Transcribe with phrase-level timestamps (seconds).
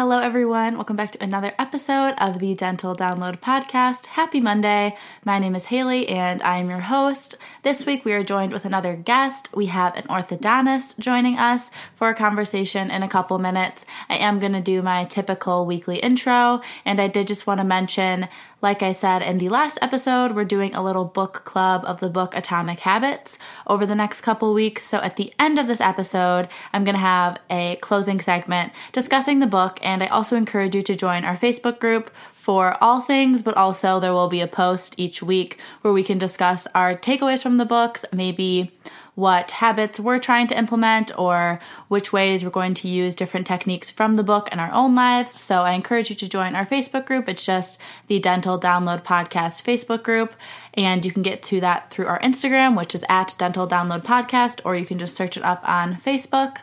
[0.00, 0.76] Hello, everyone.
[0.76, 4.06] Welcome back to another episode of the Dental Download Podcast.
[4.06, 4.96] Happy Monday.
[5.26, 7.34] My name is Haley and I'm your host.
[7.64, 9.50] This week we are joined with another guest.
[9.54, 13.84] We have an orthodontist joining us for a conversation in a couple minutes.
[14.08, 17.64] I am going to do my typical weekly intro, and I did just want to
[17.64, 18.26] mention
[18.62, 22.10] like I said in the last episode, we're doing a little book club of the
[22.10, 24.86] book Atomic Habits over the next couple weeks.
[24.86, 29.38] So at the end of this episode, I'm going to have a closing segment discussing
[29.38, 33.42] the book, and I also encourage you to join our Facebook group for all things,
[33.42, 37.42] but also there will be a post each week where we can discuss our takeaways
[37.42, 38.72] from the books, maybe
[39.14, 43.90] what habits we're trying to implement or which ways we're going to use different techniques
[43.90, 45.32] from the book in our own lives.
[45.32, 47.28] So I encourage you to join our Facebook group.
[47.28, 50.34] It's just the Dental Download Podcast Facebook group.
[50.74, 54.60] And you can get to that through our Instagram, which is at Dental Download Podcast,
[54.64, 56.58] or you can just search it up on Facebook.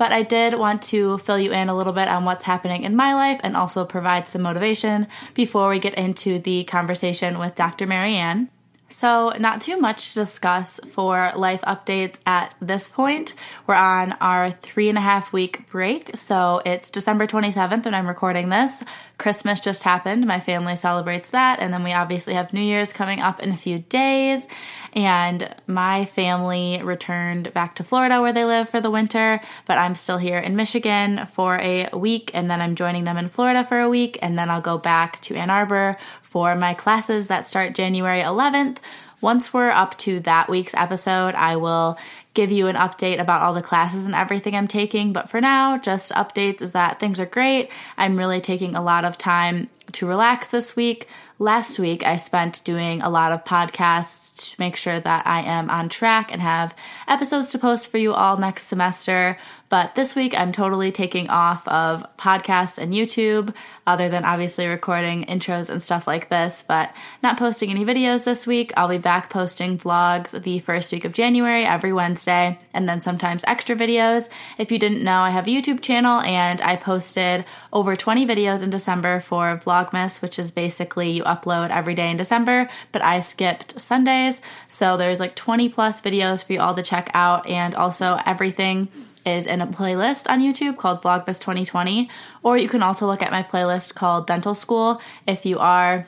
[0.00, 2.96] But I did want to fill you in a little bit on what's happening in
[2.96, 7.86] my life and also provide some motivation before we get into the conversation with Dr.
[7.86, 8.48] Marianne.
[8.92, 13.34] So, not too much to discuss for life updates at this point.
[13.66, 16.16] We're on our three and a half week break.
[16.16, 18.82] So, it's December 27th when I'm recording this.
[19.16, 20.26] Christmas just happened.
[20.26, 21.60] My family celebrates that.
[21.60, 24.48] And then we obviously have New Year's coming up in a few days.
[24.92, 29.94] And my family returned back to Florida where they live for the winter, but I'm
[29.94, 32.32] still here in Michigan for a week.
[32.34, 34.18] And then I'm joining them in Florida for a week.
[34.20, 35.96] And then I'll go back to Ann Arbor
[36.30, 38.78] for my classes that start January 11th.
[39.20, 41.98] Once we're up to that week's episode, I will
[42.32, 45.12] give you an update about all the classes and everything I'm taking.
[45.12, 47.70] But for now, just updates is that things are great.
[47.98, 51.08] I'm really taking a lot of time to relax this week.
[51.38, 55.70] Last week, I spent doing a lot of podcasts to make sure that I am
[55.70, 56.74] on track and have
[57.08, 59.38] episodes to post for you all next semester.
[59.70, 63.54] But this week, I'm totally taking off of podcasts and YouTube,
[63.86, 68.48] other than obviously recording intros and stuff like this, but not posting any videos this
[68.48, 68.72] week.
[68.76, 73.44] I'll be back posting vlogs the first week of January every Wednesday, and then sometimes
[73.46, 74.28] extra videos.
[74.58, 78.62] If you didn't know, I have a YouTube channel and I posted over 20 videos
[78.62, 83.20] in December for Vlogmas, which is basically you upload every day in December, but I
[83.20, 84.40] skipped Sundays.
[84.68, 88.88] So there's like 20 plus videos for you all to check out, and also everything
[89.26, 92.08] is in a playlist on YouTube called Vlogmas 2020,
[92.42, 96.06] or you can also look at my playlist called Dental School if you are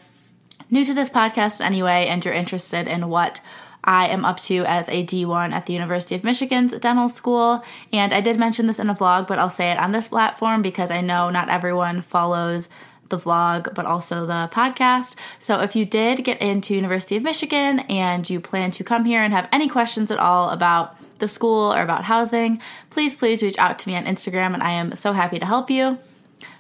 [0.70, 3.42] new to this podcast anyway and you're interested in what
[3.84, 7.64] I am up to as a D1 at the University of Michigan's dental school.
[7.92, 10.62] And I did mention this in a vlog, but I'll say it on this platform
[10.62, 12.68] because I know not everyone follows
[13.12, 15.14] the vlog, but also the podcast.
[15.38, 19.22] So if you did get into University of Michigan and you plan to come here
[19.22, 23.58] and have any questions at all about the school or about housing, please, please reach
[23.58, 25.98] out to me on Instagram and I am so happy to help you.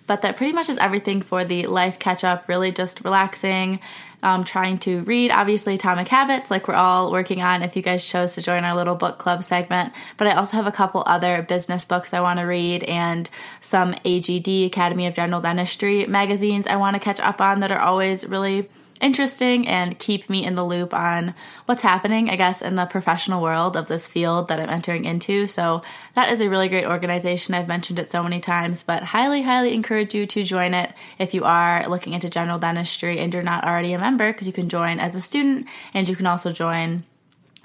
[0.06, 3.80] But that pretty much is everything for the life catch up, really just relaxing,
[4.22, 8.04] um, trying to read, obviously, Atomic Habits, like we're all working on if you guys
[8.04, 9.92] chose to join our little book club segment.
[10.16, 13.28] But I also have a couple other business books I want to read and
[13.60, 17.80] some AGD, Academy of General Dentistry magazines I want to catch up on that are
[17.80, 18.68] always really
[19.02, 21.34] interesting and keep me in the loop on
[21.66, 25.46] what's happening, I guess, in the professional world of this field that I'm entering into.
[25.46, 25.82] So
[26.14, 27.54] that is a really great organization.
[27.54, 31.34] I've mentioned it so many times, but highly, highly encourage you to join it if
[31.34, 34.68] you are looking into general dentistry and you're not already a member, because you can
[34.68, 37.04] join as a student and you can also join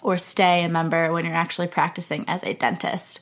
[0.01, 3.19] or stay a member when you're actually practicing as a dentist.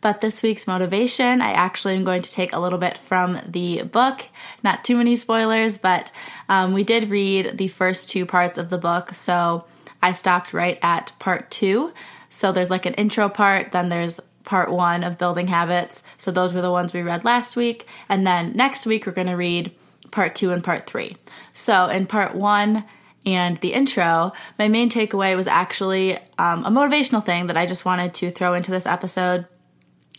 [0.00, 3.82] But this week's motivation, I actually am going to take a little bit from the
[3.82, 4.26] book.
[4.62, 6.12] Not too many spoilers, but
[6.48, 9.14] um, we did read the first two parts of the book.
[9.14, 9.64] So
[10.02, 11.92] I stopped right at part two.
[12.30, 16.04] So there's like an intro part, then there's part one of building habits.
[16.16, 17.86] So those were the ones we read last week.
[18.08, 19.74] And then next week, we're going to read
[20.10, 21.16] part two and part three.
[21.52, 22.84] So in part one,
[23.26, 27.84] and the intro, my main takeaway was actually um, a motivational thing that I just
[27.84, 29.46] wanted to throw into this episode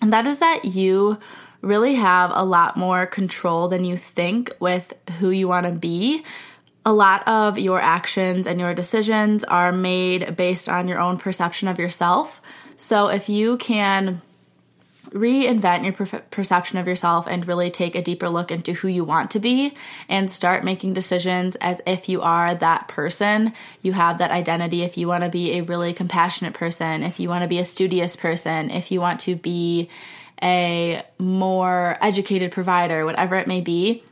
[0.01, 1.17] and that is that you
[1.61, 6.23] really have a lot more control than you think with who you want to be.
[6.85, 11.67] A lot of your actions and your decisions are made based on your own perception
[11.67, 12.41] of yourself.
[12.77, 14.21] So if you can
[15.11, 19.03] reinvent your per- perception of yourself and really take a deeper look into who you
[19.03, 19.73] want to be
[20.07, 23.53] and start making decisions as if you are that person.
[23.81, 27.29] You have that identity if you want to be a really compassionate person, if you
[27.29, 29.89] want to be a studious person, if you want to be
[30.41, 34.03] a more educated provider, whatever it may be.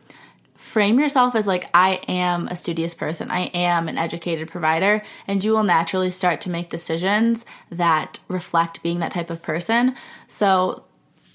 [0.56, 5.44] Frame yourself as like, I am a studious person, I am an educated provider, and
[5.44, 9.96] you will naturally start to make decisions that reflect being that type of person.
[10.28, 10.84] So,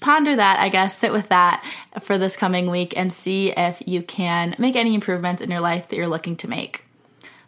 [0.03, 1.63] ponder that, I guess, sit with that
[2.01, 5.87] for this coming week and see if you can make any improvements in your life
[5.87, 6.83] that you're looking to make.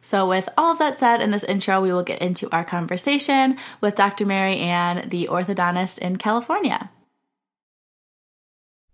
[0.01, 3.57] So, with all of that said in this intro, we will get into our conversation
[3.81, 4.25] with Dr.
[4.25, 6.89] Marianne, the orthodontist in California.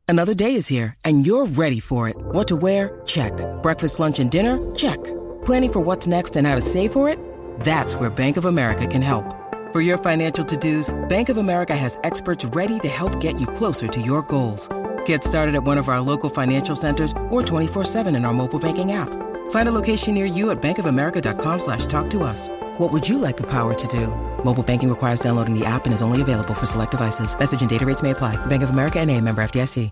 [0.08, 2.16] Another day is here, and you're ready for it.
[2.18, 3.02] What to wear?
[3.06, 3.34] Check.
[3.62, 4.58] Breakfast, lunch, and dinner?
[4.76, 5.02] Check.
[5.46, 7.20] Planning for what's next and how to save for it?
[7.60, 9.41] That's where Bank of America can help.
[9.72, 13.88] For your financial to-dos, Bank of America has experts ready to help get you closer
[13.88, 14.68] to your goals.
[15.06, 18.92] Get started at one of our local financial centers or 24-7 in our mobile banking
[18.92, 19.08] app.
[19.52, 22.50] Find a location near you at bankofamerica.com slash talk to us.
[22.80, 24.08] What would you like the power to do?
[24.44, 27.34] Mobile banking requires downloading the app and is only available for select devices.
[27.40, 28.36] Message and data rates may apply.
[28.48, 29.90] Bank of America and a member FDIC.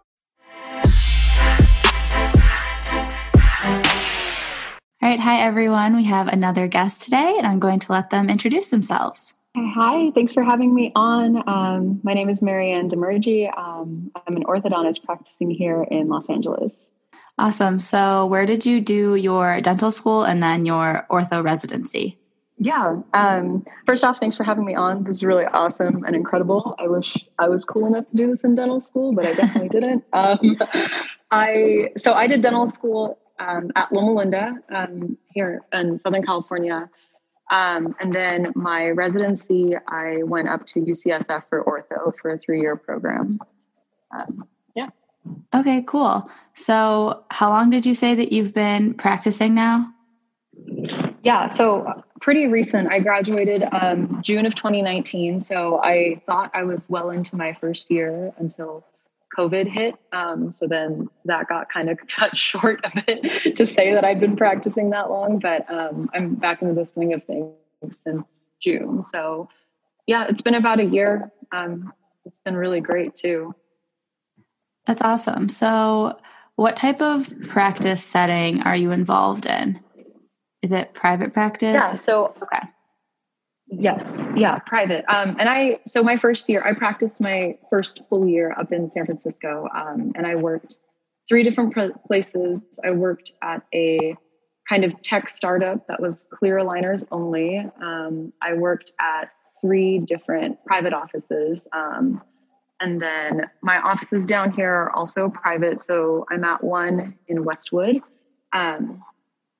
[5.02, 5.20] All right.
[5.22, 5.96] Hi, everyone.
[5.96, 9.34] We have another guest today, and I'm going to let them introduce themselves.
[9.68, 11.48] Hi, thanks for having me on.
[11.48, 13.50] Um, my name is Marianne Demergy.
[13.58, 16.74] Um, I'm an orthodontist practicing here in Los Angeles.
[17.38, 17.80] Awesome.
[17.80, 22.18] So, where did you do your dental school and then your ortho residency?
[22.58, 23.02] Yeah.
[23.14, 25.04] Um, first off, thanks for having me on.
[25.04, 26.76] This is really awesome and incredible.
[26.78, 29.70] I wish I was cool enough to do this in dental school, but I definitely
[29.70, 30.04] didn't.
[30.14, 30.58] Um,
[31.32, 36.90] I so I did dental school um, at Loma Linda um, here in Southern California.
[37.50, 42.62] Um, and then my residency, I went up to UCSF for ortho for a three
[42.62, 43.40] year program.
[44.12, 44.90] Um, yeah.
[45.54, 46.30] Okay, cool.
[46.54, 49.92] So, how long did you say that you've been practicing now?
[51.24, 52.92] Yeah, so pretty recent.
[52.92, 55.40] I graduated um, June of 2019.
[55.40, 58.84] So, I thought I was well into my first year until
[59.38, 59.96] COVID hit.
[60.12, 64.20] Um, so then that got kind of cut short a bit to say that I'd
[64.20, 67.54] been practicing that long, but um, I'm back into the swing of things
[68.04, 68.26] since
[68.60, 69.04] June.
[69.04, 69.50] So
[70.08, 71.32] yeah, it's been about a year.
[71.52, 71.94] Um,
[72.26, 73.54] it's been really great too.
[74.86, 75.50] That's awesome.
[75.50, 76.18] So,
[76.56, 79.80] what type of practice setting are you involved in?
[80.64, 81.76] Is it private practice?
[81.76, 81.94] Yeah.
[81.94, 82.68] So, okay.
[83.72, 85.06] Yes, yeah, private.
[85.08, 88.90] Um, and I, so my first year, I practiced my first full year up in
[88.90, 90.78] San Francisco, um, and I worked
[91.28, 91.76] three different
[92.06, 92.62] places.
[92.84, 94.16] I worked at a
[94.68, 97.60] kind of tech startup that was clear aligners only.
[97.82, 99.32] Um, I worked at
[99.62, 101.62] three different private offices.
[101.74, 102.22] Um,
[102.82, 105.82] and then my offices down here are also private.
[105.82, 108.02] So I'm at one in Westwood,
[108.54, 109.04] um,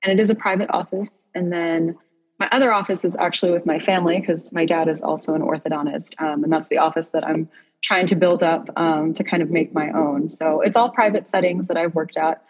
[0.02, 1.10] and it is a private office.
[1.34, 1.96] And then
[2.40, 6.18] my other office is actually with my family because my dad is also an orthodontist,
[6.18, 7.50] um, and that's the office that I'm
[7.84, 10.26] trying to build up um, to kind of make my own.
[10.26, 12.42] So it's all private settings that I've worked at.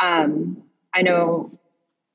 [0.00, 0.62] Um,
[0.94, 1.58] I know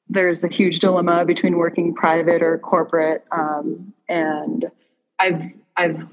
[0.07, 4.65] there's a huge dilemma between working private or corporate, um, and
[5.19, 6.07] I've I've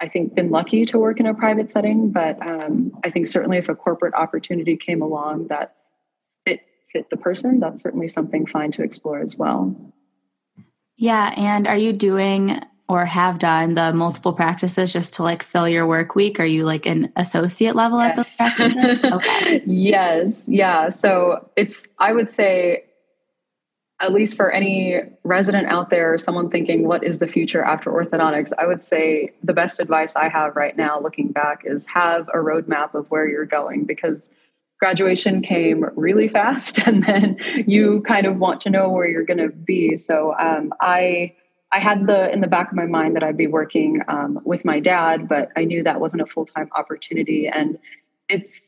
[0.00, 3.58] I think been lucky to work in a private setting, but um, I think certainly
[3.58, 5.76] if a corporate opportunity came along that
[6.44, 6.62] fit
[6.92, 9.92] fit the person, that's certainly something fine to explore as well.
[10.98, 11.32] Yeah.
[11.36, 15.86] And are you doing or have done the multiple practices just to like fill your
[15.86, 16.40] work week?
[16.40, 18.10] Are you like an associate level yes.
[18.10, 19.00] at those practices?
[19.12, 19.62] Okay.
[19.64, 20.44] yes.
[20.48, 20.88] Yeah.
[20.88, 22.84] So it's, I would say,
[24.00, 28.52] at least for any resident out there, someone thinking, what is the future after orthodontics?
[28.58, 32.38] I would say the best advice I have right now, looking back, is have a
[32.38, 34.22] roadmap of where you're going because
[34.78, 37.36] graduation came really fast and then
[37.66, 39.96] you kind of want to know where you're going to be.
[39.96, 41.34] So um, i
[41.70, 44.64] i had the in the back of my mind that i'd be working um, with
[44.64, 47.46] my dad but i knew that wasn't a full-time opportunity.
[47.46, 47.78] And
[48.28, 48.62] it's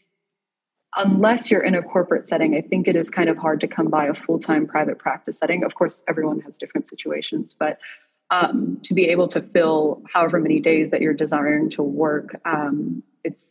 [0.97, 3.89] unless you're in a corporate setting i think it is kind of hard to come
[3.89, 5.65] by a full-time private practice setting.
[5.65, 7.79] Of course everyone has different situations but
[8.33, 13.03] um, to be able to fill however many days that you're desiring to work um,
[13.25, 13.47] it's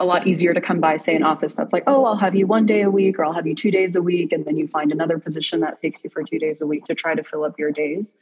[0.00, 2.46] a lot easier to come by, say, an office that's like, oh, I'll have you
[2.46, 4.32] one day a week or I'll have you two days a week.
[4.32, 6.94] And then you find another position that takes you for two days a week to
[6.94, 8.14] try to fill up your days.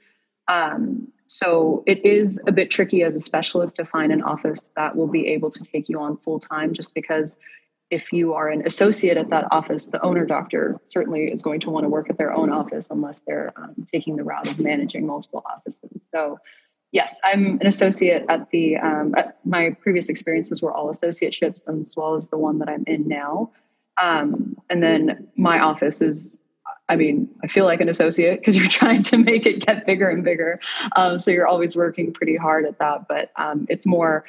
[0.49, 4.97] Um, so it is a bit tricky as a specialist to find an office that
[4.97, 7.39] will be able to take you on full time just because
[7.91, 11.71] if you are an associate at that office, the owner doctor certainly is going to
[11.71, 15.07] want to work at their own office unless they're um, taking the route of managing
[15.07, 16.01] multiple offices.
[16.11, 16.39] So
[16.93, 18.77] Yes, I'm an associate at the.
[18.77, 22.85] Um, at my previous experiences were all associateships, as well as the one that I'm
[22.87, 23.51] in now.
[24.01, 26.39] Um, and then my office is.
[26.89, 30.11] I mean, I feel like an associate because you're trying to make it get bigger
[30.11, 30.61] and bigger.
[30.97, 33.09] Um, so you're always working pretty hard at that.
[33.09, 34.27] But um, it's more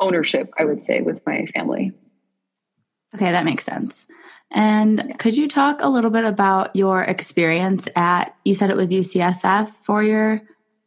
[0.00, 1.92] ownership, I would say, with my family.
[3.14, 4.06] Okay, that makes sense.
[4.50, 8.90] And could you talk a little bit about your experience at, you said it was
[8.90, 10.42] UCSF for your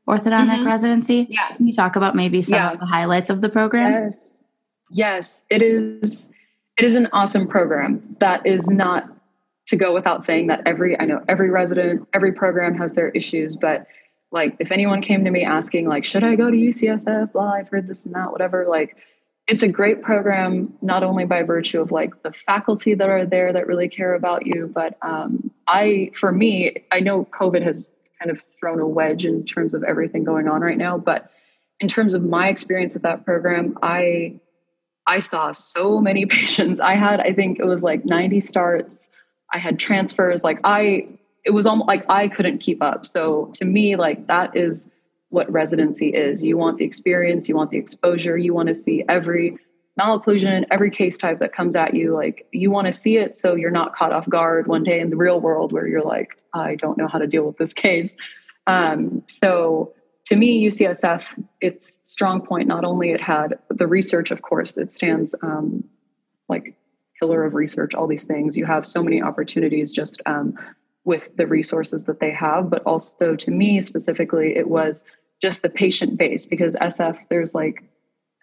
[0.07, 0.67] orthodontic mm-hmm.
[0.67, 1.27] residency.
[1.29, 1.55] Yeah.
[1.55, 2.71] Can you talk about maybe some yeah.
[2.71, 3.91] of the highlights of the program?
[3.91, 4.37] Yes.
[4.93, 6.27] Yes, it is.
[6.77, 8.17] It is an awesome program.
[8.19, 9.09] That is not
[9.67, 13.55] to go without saying that every I know every resident, every program has their issues,
[13.55, 13.87] but
[14.31, 17.69] like if anyone came to me asking like should I go to UCSF, blah, I've
[17.69, 18.97] heard this and that, whatever, like
[19.47, 23.51] it's a great program not only by virtue of like the faculty that are there
[23.51, 27.89] that really care about you but um, i for me i know covid has
[28.21, 30.97] kind of thrown a wedge in terms of everything going on right now.
[30.97, 31.31] But
[31.79, 34.39] in terms of my experience at that program i
[35.07, 36.79] i saw so many patients.
[36.79, 39.07] I had i think it was like 90 starts.
[39.51, 40.43] I had transfers.
[40.43, 41.07] Like i
[41.43, 43.05] it was almost like i couldn't keep up.
[43.05, 44.89] So to me like that is
[45.29, 46.43] what residency is.
[46.43, 49.57] You want the experience, you want the exposure, you want to see every
[49.99, 52.13] malocclusion, every case type that comes at you.
[52.13, 55.09] Like you want to see it so you're not caught off guard one day in
[55.09, 58.15] the real world where you're like, I don't know how to deal with this case.
[58.67, 59.93] Um, so
[60.25, 61.23] to me, UCSF,
[61.59, 65.83] its strong point, not only it had the research, of course, it stands um,
[66.47, 66.75] like
[67.19, 68.55] pillar of research, all these things.
[68.55, 70.57] You have so many opportunities just um,
[71.03, 75.03] with the resources that they have, but also to me specifically, it was
[75.41, 77.83] just the patient base because SF, there's like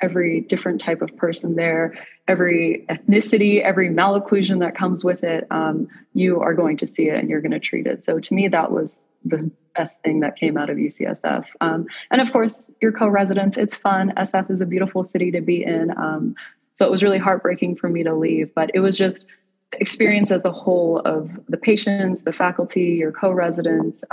[0.00, 1.95] every different type of person there,
[2.26, 5.47] every ethnicity, every malocclusion that comes with it.
[5.50, 8.05] Um, you are going to see it and you're going to treat it.
[8.05, 11.45] So to me, that was the best thing that came out of UCSF.
[11.61, 14.12] Um, and of course, your co residents, it's fun.
[14.17, 15.90] SF is a beautiful city to be in.
[15.97, 16.35] Um,
[16.75, 19.26] so it was really heartbreaking for me to leave, but it was just
[19.73, 24.05] experience as a whole of the patients, the faculty, your co residents.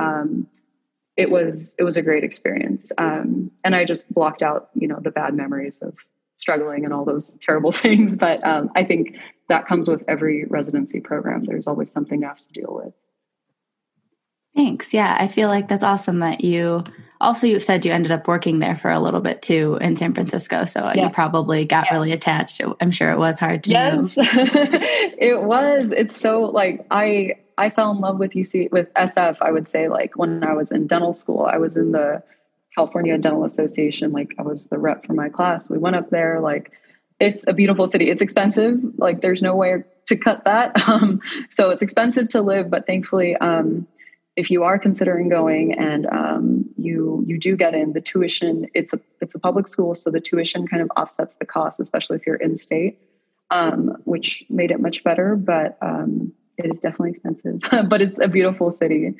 [1.17, 2.91] It was it was a great experience.
[2.97, 5.93] Um, and i just blocked out you know the bad memories of
[6.37, 8.17] struggling and all those terrible things.
[8.17, 9.15] But um, i think
[9.47, 11.45] that comes with every residency program.
[11.45, 12.93] There's always something you have to deal with.
[14.55, 14.93] Thanks.
[14.93, 16.83] Yeah i feel like that's awesome that you
[17.21, 20.13] also you said you ended up working there for a little bit too in san
[20.13, 20.65] francisco.
[20.65, 21.05] So yeah.
[21.05, 21.93] you probably got yeah.
[21.93, 22.61] really attached.
[22.81, 24.15] I'm sure it was hard to yes.
[24.17, 25.91] it was.
[25.91, 29.37] It's so like i I fell in love with UC with SF.
[29.41, 32.23] I would say like when I was in dental school, I was in the
[32.73, 34.11] California Dental Association.
[34.11, 35.69] Like I was the rep for my class.
[35.69, 36.41] We went up there.
[36.41, 36.71] Like
[37.19, 38.09] it's a beautiful city.
[38.09, 38.79] It's expensive.
[38.97, 40.75] Like there's no way to cut that.
[40.87, 41.19] Um,
[41.49, 43.87] so it's expensive to live, but thankfully, um,
[44.35, 48.93] if you are considering going and um, you you do get in the tuition, it's
[48.93, 52.27] a it's a public school, so the tuition kind of offsets the cost, especially if
[52.27, 52.99] you're in state,
[53.49, 55.35] um, which made it much better.
[55.35, 57.59] But um, it is definitely expensive,
[57.89, 59.15] but it's a beautiful city.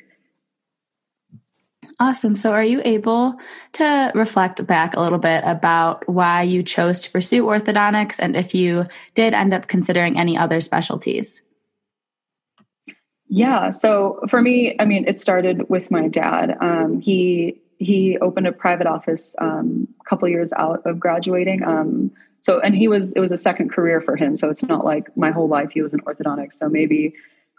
[1.98, 2.36] Awesome.
[2.36, 3.36] So, are you able
[3.74, 8.54] to reflect back a little bit about why you chose to pursue orthodontics and if
[8.54, 11.42] you did end up considering any other specialties?
[13.28, 13.70] Yeah.
[13.70, 16.56] So, for me, I mean, it started with my dad.
[16.60, 21.62] Um, he he opened a private office um, a couple years out of graduating.
[21.62, 22.10] Um,
[22.46, 24.36] so and he was it was a second career for him.
[24.36, 27.14] So it's not like my whole life he was in orthodontics so maybe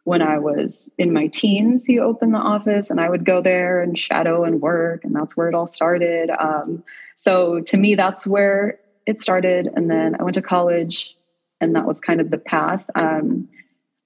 [0.05, 3.81] when i was in my teens he opened the office and i would go there
[3.81, 6.29] and shadow and work and that's where it all started.
[6.29, 6.85] Um,
[7.17, 9.69] so to me that's where it started.
[9.75, 11.17] And then i went to college
[11.59, 12.85] and that was kind of the path.
[12.95, 13.49] Um,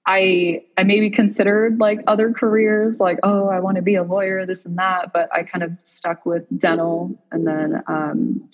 [0.04, 4.46] I I maybe considered like other careers, like oh I want to be a lawyer,
[4.46, 8.48] this and that, but I kind of stuck with dental, and then um,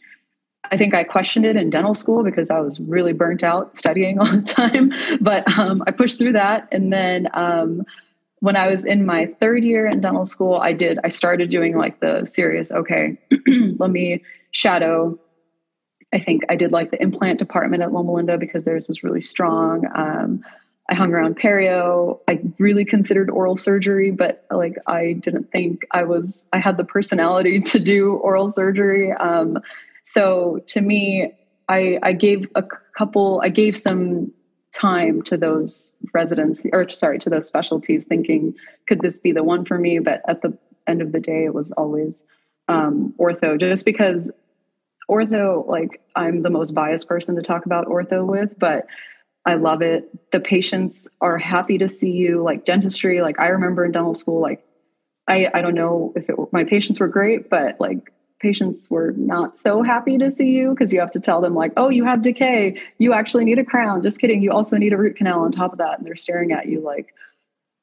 [0.70, 4.18] I think I questioned it in dental school because I was really burnt out studying
[4.18, 4.92] all the time.
[5.20, 6.68] But um, I pushed through that.
[6.72, 7.82] And then um,
[8.40, 11.76] when I was in my third year in dental school, I did, I started doing
[11.76, 13.18] like the serious, okay,
[13.78, 15.18] let me shadow.
[16.12, 19.20] I think I did like the implant department at Loma Linda because theirs was really
[19.20, 19.84] strong.
[19.94, 20.42] Um,
[20.90, 22.20] I hung around perio.
[22.28, 26.84] I really considered oral surgery, but like I didn't think I was, I had the
[26.84, 29.12] personality to do oral surgery.
[29.12, 29.58] Um,
[30.12, 31.32] so to me,
[31.68, 32.64] I, I gave a
[32.96, 34.32] couple, I gave some
[34.72, 38.54] time to those residents, or sorry, to those specialties, thinking,
[38.86, 39.98] could this be the one for me?
[39.98, 42.22] But at the end of the day, it was always
[42.68, 44.30] um, ortho, just because
[45.10, 48.86] ortho, like, I'm the most biased person to talk about ortho with, but
[49.44, 50.08] I love it.
[50.32, 53.20] The patients are happy to see you, like dentistry.
[53.20, 54.64] Like, I remember in dental school, like,
[55.26, 59.58] I, I don't know if it, my patients were great, but like patients were not
[59.58, 62.22] so happy to see you because you have to tell them like oh you have
[62.22, 62.80] decay.
[62.98, 64.02] You actually need a crown.
[64.02, 64.42] Just kidding.
[64.42, 66.80] You also need a root canal on top of that and they're staring at you
[66.80, 67.14] like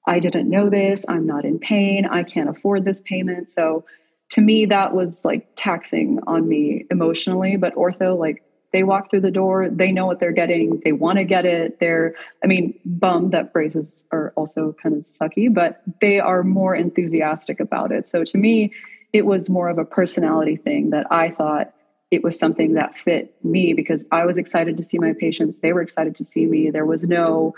[0.07, 1.05] i didn't know this.
[1.07, 2.05] I'm not in pain.
[2.05, 3.49] I can't afford this payment.
[3.49, 3.85] So
[4.31, 8.41] to me that was like taxing on me emotionally but ortho like
[8.73, 9.69] they walk through the door.
[9.69, 10.81] They know what they're getting.
[10.83, 11.79] They want to get it.
[11.79, 16.75] They're i mean bummed that braces are also kind of sucky but they are more
[16.75, 18.07] enthusiastic about it.
[18.07, 18.73] So to me
[19.15, 21.73] it was more of a personality thing that I thought
[22.11, 25.59] it was something that fit me because I was excited to see my patients.
[25.61, 26.69] They were excited to see me.
[26.69, 27.55] There was no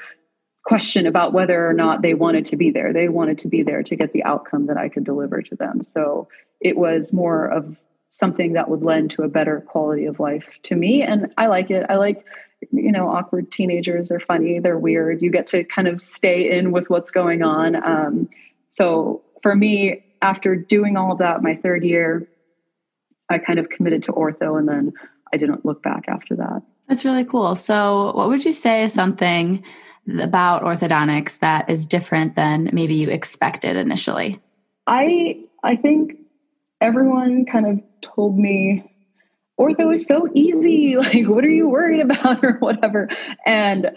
[0.65, 2.93] question about whether or not they wanted to be there.
[2.93, 5.83] They wanted to be there to get the outcome that I could deliver to them.
[5.83, 6.27] So
[6.61, 7.75] it was more of
[8.11, 11.01] something that would lend to a better quality of life to me.
[11.01, 11.87] And I like it.
[11.89, 12.23] I like,
[12.71, 14.09] you know, awkward teenagers.
[14.09, 15.23] They're funny, they're weird.
[15.23, 17.75] You get to kind of stay in with what's going on.
[17.75, 18.29] Um,
[18.69, 22.27] so for me, after doing all of that, my third year,
[23.29, 24.93] I kind of committed to ortho and then
[25.33, 26.61] I didn't look back after that.
[26.87, 27.55] That's really cool.
[27.55, 29.63] So, what would you say is something
[30.21, 34.39] about orthodontics that is different than maybe you expected initially?
[34.85, 36.13] I I think
[36.79, 38.89] everyone kind of told me
[39.59, 40.95] ortho is so easy.
[40.97, 43.09] Like, what are you worried about or whatever?
[43.45, 43.91] And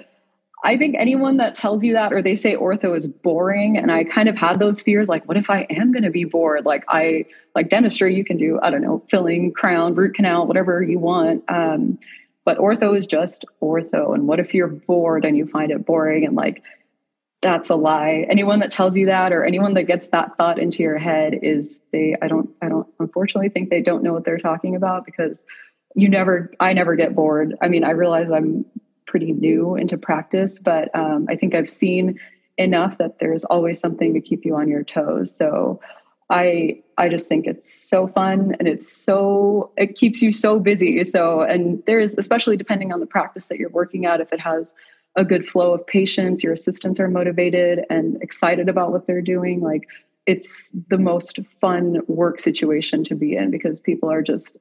[0.62, 4.04] I think anyone that tells you that or they say ortho is boring, and I
[4.04, 6.66] kind of had those fears like, what if I am going to be bored?
[6.66, 7.24] Like, I
[7.54, 11.44] like dentistry, you can do, I don't know, filling, crown, root canal, whatever you want.
[11.48, 11.98] Um,
[12.44, 14.14] but ortho is just ortho.
[14.14, 16.62] And what if you're bored and you find it boring and like,
[17.42, 18.26] that's a lie.
[18.28, 21.80] Anyone that tells you that or anyone that gets that thought into your head is
[21.92, 25.42] they I don't I don't unfortunately think they don't know what they're talking about because
[25.94, 27.56] you never I never get bored.
[27.62, 28.66] I mean, I realize I'm
[29.10, 32.18] pretty new into practice, but um, I think I've seen
[32.56, 35.36] enough that there's always something to keep you on your toes.
[35.36, 35.80] So
[36.30, 41.02] I I just think it's so fun and it's so it keeps you so busy.
[41.04, 44.72] So and there's especially depending on the practice that you're working at, if it has
[45.16, 49.60] a good flow of patients, your assistants are motivated and excited about what they're doing,
[49.60, 49.88] like
[50.26, 54.56] it's the most fun work situation to be in because people are just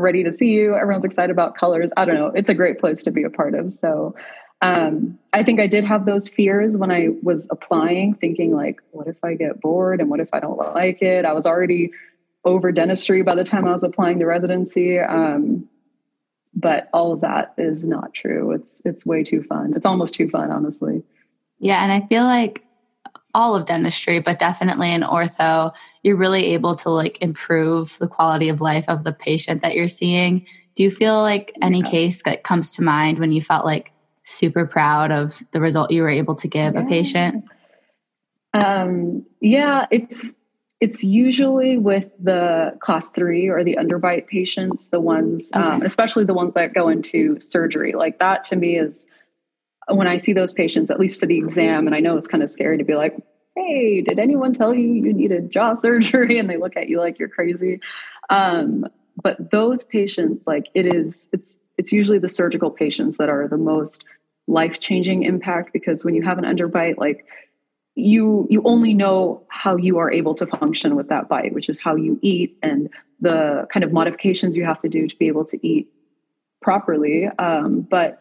[0.00, 0.74] ready to see you.
[0.74, 1.90] Everyone's excited about colors.
[1.96, 2.28] I don't know.
[2.28, 3.72] It's a great place to be a part of.
[3.72, 4.14] So
[4.60, 9.06] um, I think I did have those fears when I was applying, thinking like, what
[9.06, 11.24] if I get bored and what if I don't like it?
[11.24, 11.92] I was already
[12.44, 14.98] over dentistry by the time I was applying the residency.
[14.98, 15.68] Um,
[16.54, 18.52] but all of that is not true.
[18.52, 19.74] It's it's way too fun.
[19.76, 21.04] It's almost too fun, honestly.
[21.60, 22.64] Yeah, and I feel like
[23.34, 25.72] all of dentistry, but definitely in ortho,
[26.02, 29.88] you're really able to like improve the quality of life of the patient that you're
[29.88, 30.46] seeing.
[30.74, 31.90] Do you feel like any yeah.
[31.90, 33.92] case that comes to mind when you felt like
[34.24, 36.80] super proud of the result you were able to give yeah.
[36.80, 37.44] a patient?
[38.54, 40.30] Um, yeah, it's
[40.80, 45.64] it's usually with the class three or the underbite patients, the ones, okay.
[45.64, 47.92] um, especially the ones that go into surgery.
[47.92, 49.04] Like that to me is
[49.90, 52.42] when I see those patients, at least for the exam, and I know it's kind
[52.42, 53.16] of scary to be like,
[53.56, 56.38] hey, did anyone tell you you needed jaw surgery?
[56.38, 57.80] And they look at you like you're crazy.
[58.30, 58.86] Um,
[59.22, 63.56] but those patients, like it is, it's it's usually the surgical patients that are the
[63.56, 64.04] most
[64.48, 67.24] life changing impact because when you have an underbite, like
[67.98, 71.80] you you only know how you are able to function with that bite which is
[71.80, 72.88] how you eat and
[73.20, 75.88] the kind of modifications you have to do to be able to eat
[76.62, 78.20] properly um, but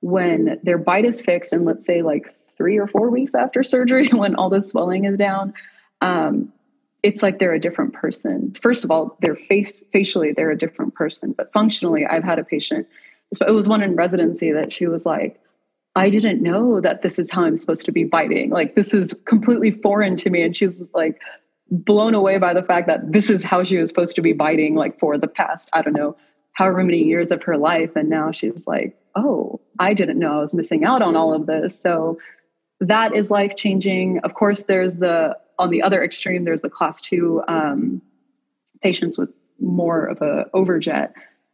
[0.00, 4.08] when their bite is fixed and let's say like three or four weeks after surgery
[4.12, 5.52] when all the swelling is down
[6.00, 6.52] um,
[7.02, 10.94] it's like they're a different person first of all their face facially they're a different
[10.94, 12.86] person but functionally i've had a patient
[13.46, 15.40] it was one in residency that she was like
[15.96, 18.50] I didn't know that this is how I'm supposed to be biting.
[18.50, 20.42] Like this is completely foreign to me.
[20.42, 21.18] And she's like
[21.70, 24.74] blown away by the fact that this is how she was supposed to be biting
[24.74, 26.14] like for the past, I don't know,
[26.52, 27.96] however many years of her life.
[27.96, 31.46] And now she's like, oh, I didn't know I was missing out on all of
[31.46, 31.80] this.
[31.80, 32.18] So
[32.80, 34.20] that is life changing.
[34.20, 38.02] Of course, there's the on the other extreme, there's the class two um,
[38.82, 41.12] patients with more of a overjet.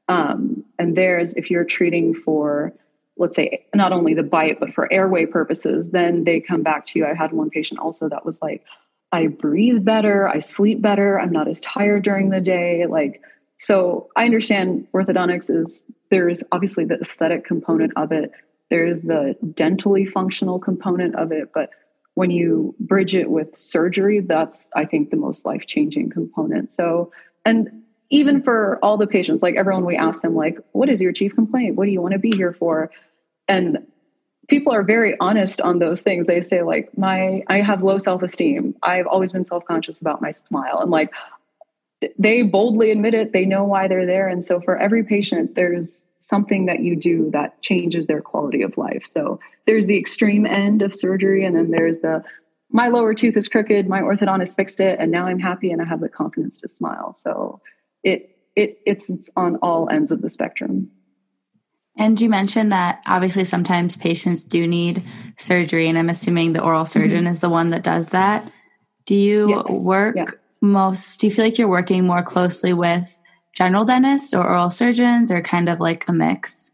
[0.09, 2.75] Um, and there's if you're treating for
[3.17, 6.99] let's say not only the bite but for airway purposes then they come back to
[6.99, 8.65] you i had one patient also that was like
[9.13, 13.21] i breathe better i sleep better i'm not as tired during the day like
[13.59, 18.31] so i understand orthodontics is there's obviously the aesthetic component of it
[18.71, 21.71] there's the dentally functional component of it but
[22.15, 27.11] when you bridge it with surgery that's i think the most life changing component so
[27.45, 31.13] and even for all the patients, like everyone, we ask them, like, what is your
[31.13, 31.77] chief complaint?
[31.77, 32.91] What do you want to be here for?
[33.49, 33.79] And
[34.49, 36.27] people are very honest on those things.
[36.27, 38.77] They say, like, my, I have low self esteem.
[38.83, 40.79] I've always been self conscious about my smile.
[40.81, 41.11] And like,
[42.19, 43.33] they boldly admit it.
[43.33, 44.29] They know why they're there.
[44.29, 48.79] And so for every patient, there's something that you do that changes their quality of
[48.79, 49.05] life.
[49.07, 52.23] So there's the extreme end of surgery, and then there's the
[52.71, 55.85] my lower tooth is crooked, my orthodontist fixed it, and now I'm happy and I
[55.85, 57.13] have the confidence to smile.
[57.13, 57.61] So
[58.03, 60.91] it it it's on all ends of the spectrum.
[61.99, 65.03] And you mentioned that obviously sometimes patients do need
[65.37, 67.33] surgery, and I'm assuming the oral surgeon mm-hmm.
[67.33, 68.51] is the one that does that.
[69.05, 69.65] Do you yes.
[69.69, 70.27] work yeah.
[70.63, 71.21] Most?
[71.21, 73.19] Do you feel like you're working more closely with
[73.53, 76.71] general dentists or oral surgeons or kind of like a mix?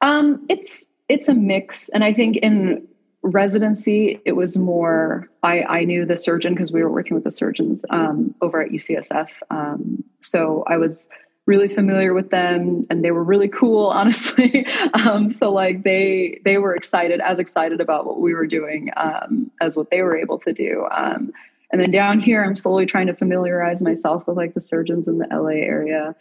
[0.00, 2.86] Um, it's it's a mix, and I think in
[3.22, 7.30] residency it was more I I knew the surgeon because we were working with the
[7.30, 11.08] surgeons um, over at UCSF, um, so I was
[11.46, 16.56] really familiar with them and they were really cool honestly um, so like they they
[16.56, 20.38] were excited as excited about what we were doing um, as what they were able
[20.38, 21.32] to do um,
[21.74, 25.18] and then down here i'm slowly trying to familiarize myself with like the surgeons in
[25.18, 26.14] the la area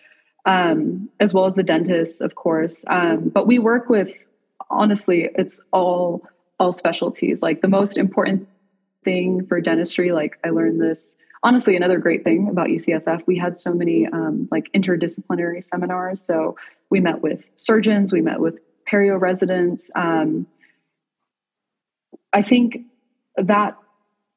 [0.46, 2.84] um, as well as the dentists of course.
[2.88, 4.10] Um, but we work with
[4.70, 6.28] honestly it's all
[6.60, 7.42] all specialties.
[7.42, 8.48] Like the most important
[9.04, 11.14] thing for dentistry like i learned this
[11.44, 16.22] honestly another great thing about ucsf we had so many um, like interdisciplinary seminars.
[16.22, 16.56] So
[16.90, 19.90] we met with surgeons we met with perio residents.
[19.96, 20.48] Um,
[22.34, 22.80] i think
[23.36, 23.76] that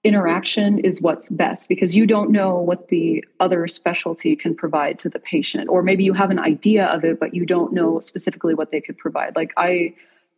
[0.07, 5.09] interaction is what's best because you don't know what the other specialty can provide to
[5.09, 8.55] the patient or maybe you have an idea of it but you don't know specifically
[8.55, 9.93] what they could provide like i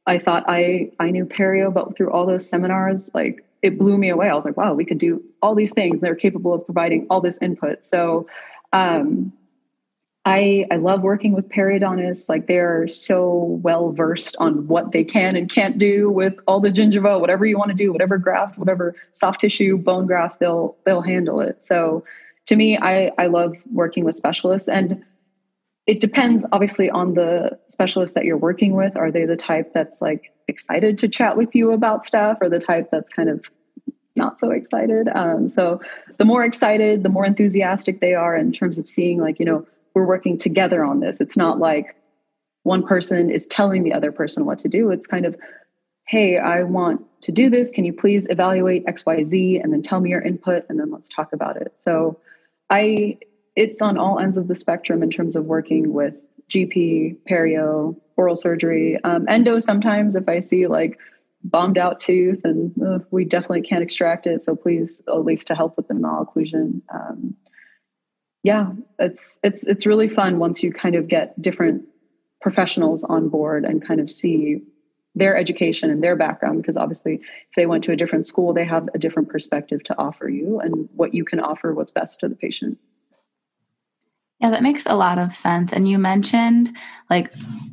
[0.07, 4.09] i thought i i knew perio but through all those seminars like it blew me
[4.09, 4.29] away.
[4.29, 6.01] I was like, wow, we could do all these things.
[6.01, 7.85] They're capable of providing all this input.
[7.85, 8.29] So
[8.73, 9.33] um,
[10.25, 12.29] I I love working with periodontists.
[12.29, 16.71] Like they're so well versed on what they can and can't do with all the
[16.71, 21.03] gingiva, whatever you want to do, whatever graft, whatever soft tissue, bone graft, they'll they'll
[21.03, 21.65] handle it.
[21.65, 22.05] So
[22.47, 25.03] to me, I I love working with specialists and
[25.89, 28.95] it depends obviously on the specialist that you're working with.
[28.95, 32.59] Are they the type that's like excited to chat with you about stuff or the
[32.59, 33.43] type that's kind of
[34.15, 35.09] not so excited?
[35.15, 35.81] Um, so
[36.19, 39.67] the more excited, the more enthusiastic they are in terms of seeing like, you know,
[39.95, 41.21] we're working together on this.
[41.21, 41.97] It's not like
[42.63, 44.91] one person is telling the other person what to do.
[44.91, 45.37] It's kind of,
[46.07, 47.71] hey, I want to do this.
[47.71, 51.33] Can you please evaluate XYZ and then tell me your input and then let's talk
[51.33, 51.73] about it.
[51.77, 52.21] So
[52.71, 53.19] I
[53.57, 56.15] it's on all ends of the spectrum in terms of working with
[56.49, 59.59] GP, perio, oral surgery, um, endo.
[59.59, 60.99] Sometimes if I see like
[61.43, 65.55] bombed out tooth and uh, we definitely can't extract it, so please at least to
[65.55, 66.83] help with the malocclusion.
[66.95, 67.35] Um,
[68.49, 71.85] yeah, it's it's it's really fun once you kind of get different
[72.41, 74.63] professionals on board and kind of see
[75.15, 78.65] their education and their background because obviously if they went to a different school they
[78.65, 82.29] have a different perspective to offer you and what you can offer what's best to
[82.29, 82.79] the patient
[84.41, 85.73] yeah, that makes a lot of sense.
[85.73, 86.77] And you mentioned
[87.11, 87.33] like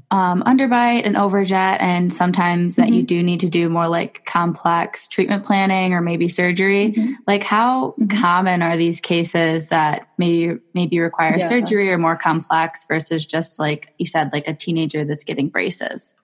[0.09, 2.93] um, underbite and overjet, and sometimes that mm-hmm.
[2.95, 6.93] you do need to do more like complex treatment planning or maybe surgery.
[6.93, 7.13] Mm-hmm.
[7.27, 8.19] Like, how mm-hmm.
[8.19, 11.47] common are these cases that maybe maybe require yeah.
[11.47, 16.15] surgery or more complex versus just like you said, like a teenager that's getting braces?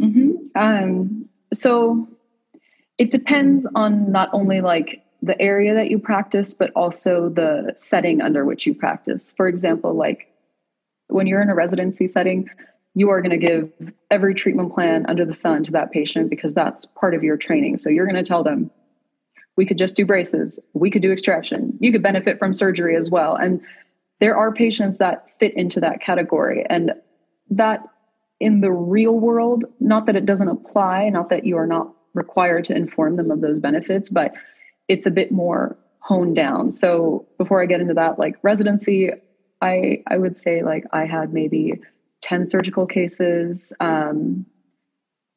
[0.00, 0.30] Mm-hmm.
[0.56, 2.08] Um, so
[2.98, 8.20] it depends on not only like the area that you practice, but also the setting
[8.20, 9.32] under which you practice.
[9.36, 10.32] For example, like
[11.08, 12.48] when you're in a residency setting,
[12.94, 13.70] you are going to give
[14.10, 17.76] every treatment plan under the sun to that patient because that's part of your training.
[17.76, 18.70] So you're going to tell them,
[19.56, 23.10] we could just do braces, we could do extraction, you could benefit from surgery as
[23.10, 23.34] well.
[23.34, 23.60] And
[24.20, 26.64] there are patients that fit into that category.
[26.68, 26.92] And
[27.50, 27.82] that
[28.40, 32.64] in the real world, not that it doesn't apply, not that you are not required
[32.64, 34.32] to inform them of those benefits, but
[34.88, 36.70] it's a bit more honed down.
[36.70, 39.10] So before I get into that, like residency,
[39.60, 41.74] I I would say like I had maybe
[42.22, 44.46] 10 surgical cases, um,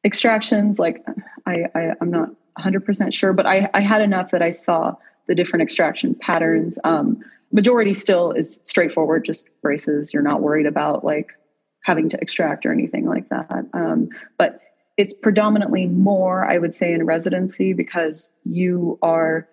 [0.04, 1.04] extractions, like
[1.46, 4.94] I, I I'm not 100% sure, but I, I had enough that I saw
[5.28, 6.78] the different extraction patterns.
[6.84, 7.20] Um,
[7.52, 10.12] majority still is straightforward, just braces.
[10.12, 11.28] You're not worried about like
[11.84, 13.66] having to extract or anything like that.
[13.72, 14.60] Um, but
[14.96, 19.48] it's predominantly more, I would say, in residency because you are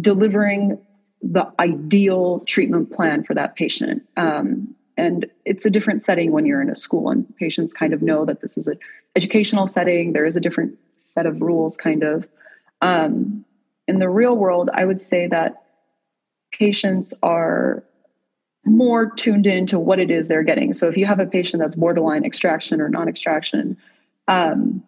[0.00, 0.78] delivering
[1.22, 4.02] the ideal treatment plan for that patient.
[4.16, 8.02] Um, and it's a different setting when you're in a school and patients kind of
[8.02, 8.78] know that this is an
[9.14, 10.12] educational setting.
[10.12, 12.26] There is a different set of rules, kind of.
[12.80, 13.44] Um,
[13.86, 15.62] in the real world, I would say that
[16.52, 17.84] patients are
[18.64, 20.72] more tuned into what it is they're getting.
[20.72, 23.76] So if you have a patient that's borderline extraction or non-extraction,
[24.28, 24.84] um,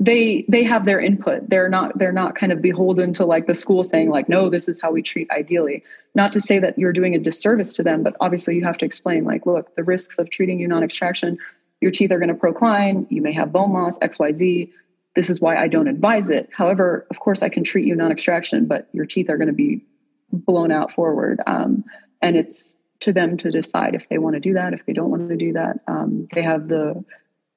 [0.00, 1.50] they they have their input.
[1.50, 4.68] They're not they're not kind of beholden to like the school saying like no this
[4.68, 5.82] is how we treat ideally.
[6.14, 8.86] Not to say that you're doing a disservice to them but obviously you have to
[8.86, 11.36] explain like look the risks of treating you non-extraction
[11.80, 14.70] your teeth are going to procline you may have bone loss xyz
[15.16, 16.48] this is why i don't advise it.
[16.52, 19.84] However of course i can treat you non-extraction but your teeth are going to be
[20.32, 21.40] blown out forward.
[21.46, 21.84] Um,
[22.20, 25.10] and it's to them to decide if they want to do that if they don't
[25.10, 25.80] want to do that.
[25.88, 27.04] Um, they have the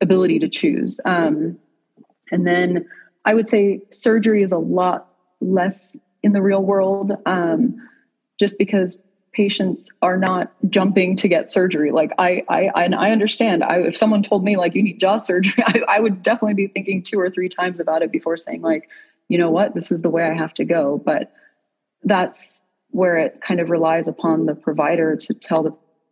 [0.02, 1.00] ability to choose.
[1.06, 1.58] Um,
[2.32, 2.88] and then
[3.26, 5.08] I would say surgery is a lot
[5.40, 7.76] less in the real world, um,
[8.40, 8.98] just because
[9.34, 11.92] patients are not jumping to get surgery.
[11.92, 13.64] Like I, I, and I understand.
[13.64, 16.68] I, if someone told me like you need jaw surgery, I, I would definitely be
[16.68, 18.90] thinking two or three times about it before saying like,
[19.28, 21.02] you know what, this is the way I have to go.
[21.04, 21.32] But
[22.04, 22.60] that's
[22.90, 25.72] where it kind of relies upon the provider to tell the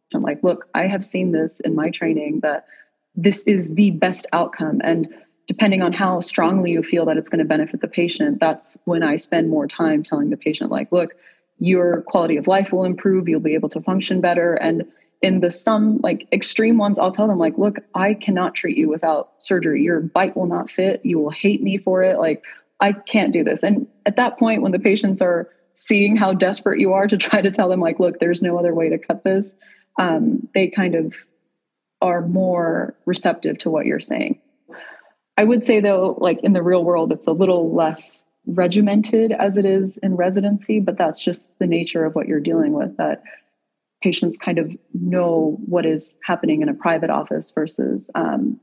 [0.09, 2.67] patient like, look, I have seen this in my training that
[3.15, 4.81] this is the best outcome.
[4.83, 5.07] And
[5.47, 9.01] depending on how strongly you feel that it's going to benefit the patient that's when
[9.01, 11.15] i spend more time telling the patient like look
[11.59, 13.27] your quality of life will improve.
[13.27, 14.55] You'll be able to function better.
[14.55, 14.85] And
[15.21, 18.87] in the some like extreme ones i'll tell them like look i cannot treat you
[18.87, 19.83] without surgery.
[19.83, 21.01] Your bite will not fit.
[21.03, 22.17] You will hate me for it.
[22.17, 22.43] Like
[22.79, 23.61] i can't do this.
[23.61, 27.41] And at that point when the patients are seeing how desperate you are to try
[27.41, 29.51] to tell them like look there's no other way to cut this
[29.97, 31.13] um, they kind of
[32.01, 34.39] are more receptive to what you're saying
[35.39, 39.55] I would say though, like in the real world, it's a little less regimented as
[39.55, 42.97] it is in residency, but that's just the nature of what you're dealing with.
[42.97, 43.23] That
[44.03, 48.59] patients kind of know what is happening in a private office versus um,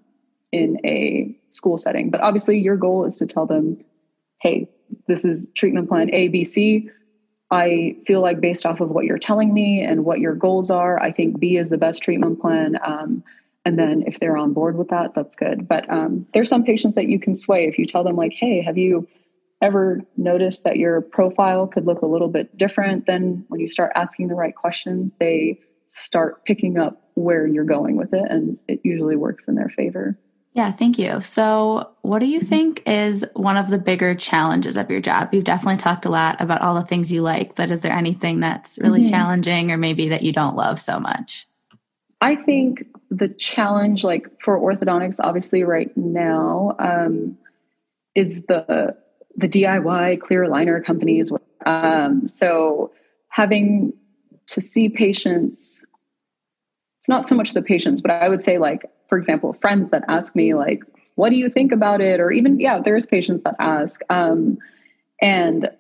[0.52, 2.10] in a school setting.
[2.10, 3.82] But obviously, your goal is to tell them,
[4.42, 4.68] hey,
[5.08, 6.90] this is treatment plan A, B, C.
[7.50, 11.00] I feel like based off of what you're telling me and what your goals are,
[11.00, 12.76] I think B is the best treatment plan.
[12.84, 13.22] Um,
[13.64, 15.68] and then if they're on board with that that's good.
[15.68, 17.66] But um, there's some patients that you can sway.
[17.66, 19.06] If you tell them like hey have you
[19.62, 23.92] ever noticed that your profile could look a little bit different then when you start
[23.94, 25.12] asking the right questions?
[25.18, 29.68] They start picking up where you're going with it and it usually works in their
[29.68, 30.18] favor
[30.56, 31.20] yeah, thank you.
[31.20, 32.48] So, what do you mm-hmm.
[32.48, 35.34] think is one of the bigger challenges of your job?
[35.34, 38.40] You've definitely talked a lot about all the things you like, but is there anything
[38.40, 39.10] that's really mm-hmm.
[39.10, 41.46] challenging or maybe that you don't love so much?
[42.22, 47.36] I think the challenge, like for orthodontics, obviously right now, um,
[48.14, 48.96] is the
[49.36, 51.30] the DIY clear aligner companies.
[51.66, 52.92] Um, so
[53.28, 53.92] having
[54.46, 55.84] to see patients,
[57.00, 60.04] it's not so much the patients, but I would say like, for example, friends that
[60.08, 60.82] ask me like,
[61.14, 64.58] "What do you think about it?" Or even yeah, there's patients that ask, um,
[65.20, 65.70] and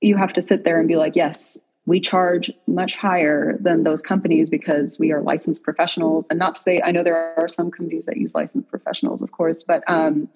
[0.00, 4.02] you have to sit there and be like, "Yes, we charge much higher than those
[4.02, 6.26] companies because we are licensed professionals.
[6.30, 9.32] And not to say, I know there are some companies that use licensed professionals, of
[9.32, 10.28] course, but um,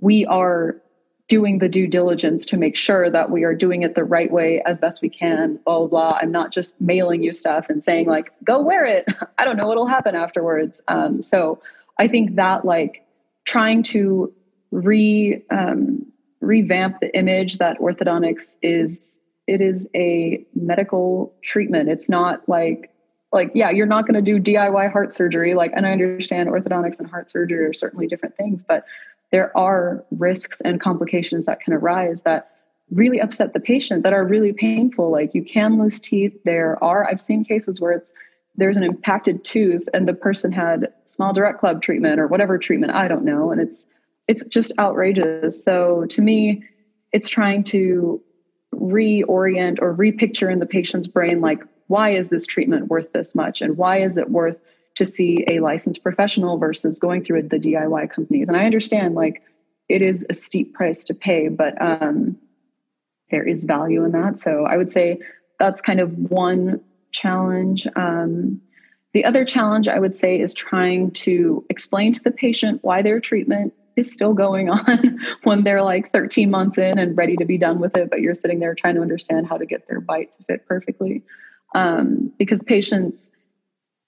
[0.00, 0.76] we are
[1.28, 4.62] doing the due diligence to make sure that we are doing it the right way
[4.64, 6.18] as best we can, blah, blah, blah.
[6.20, 9.06] I'm not just mailing you stuff and saying, like, go wear it.
[9.38, 10.80] I don't know what'll happen afterwards.
[10.86, 11.60] Um, so
[11.98, 13.04] I think that, like,
[13.44, 14.32] trying to
[14.70, 16.06] re um,
[16.40, 21.88] revamp the image that orthodontics is it is a medical treatment.
[21.88, 22.90] It's not like
[23.32, 26.98] like yeah, you're not going to do DIY heart surgery like and I understand orthodontics
[26.98, 28.84] and heart surgery are certainly different things, but
[29.32, 32.50] there are risks and complications that can arise that
[32.90, 35.10] really upset the patient that are really painful.
[35.10, 36.38] Like you can lose teeth.
[36.44, 38.12] There are i've seen cases where it's
[38.58, 42.92] there's an impacted tooth and the person had Smile Direct Club treatment or whatever treatment
[42.92, 43.86] i don't know and it's
[44.28, 45.62] it's just outrageous.
[45.62, 46.64] So to me
[47.12, 48.22] it's trying to
[48.74, 53.62] reorient or repicture in the patient's brain like why is this treatment worth this much
[53.62, 54.58] and why is it worth
[54.96, 58.48] to see a licensed professional versus going through the DIY companies.
[58.48, 59.42] And I understand like
[59.88, 62.36] it is a steep price to pay but um,
[63.30, 64.40] there is value in that.
[64.40, 65.20] So I would say
[65.58, 66.80] that's kind of one
[67.12, 67.86] challenge.
[67.96, 68.60] Um,
[69.12, 73.20] the other challenge I would say is trying to explain to the patient why their
[73.20, 77.58] treatment is still going on when they're like 13 months in and ready to be
[77.58, 80.32] done with it, but you're sitting there trying to understand how to get their bite
[80.32, 81.22] to fit perfectly.
[81.74, 83.30] Um, because patients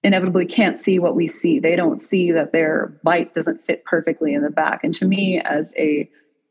[0.02, 1.58] inevitably can't see what we see.
[1.58, 4.84] They don't see that their bite doesn't fit perfectly in the back.
[4.84, 6.08] And to me, as a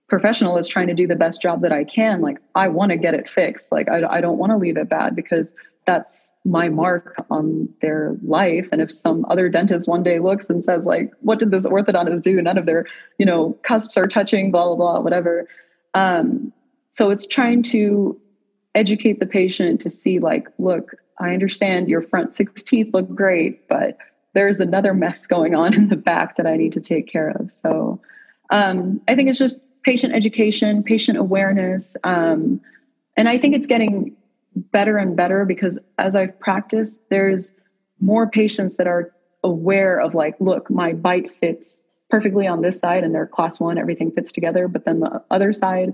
[0.09, 2.97] professional is trying to do the best job that I can, like I want to
[2.97, 3.71] get it fixed.
[3.71, 5.53] Like I, I don't want to leave it bad because
[5.87, 10.63] that's my mark on their life and if some other dentist one day looks and
[10.63, 12.85] says like what did this orthodontist do none of their
[13.17, 15.47] you know cusps are touching blah blah blah whatever
[15.93, 16.51] um,
[16.91, 18.19] so it's trying to
[18.75, 23.67] educate the patient to see like look i understand your front six teeth look great
[23.67, 23.97] but
[24.33, 27.51] there's another mess going on in the back that i need to take care of
[27.51, 27.99] so
[28.49, 32.61] um, i think it's just patient education patient awareness um,
[33.15, 34.15] and i think it's getting
[34.57, 37.53] better and better because as I've practiced, there's
[37.99, 43.03] more patients that are aware of like, look, my bite fits perfectly on this side
[43.03, 44.67] and they're class one, everything fits together.
[44.67, 45.93] But then the other side,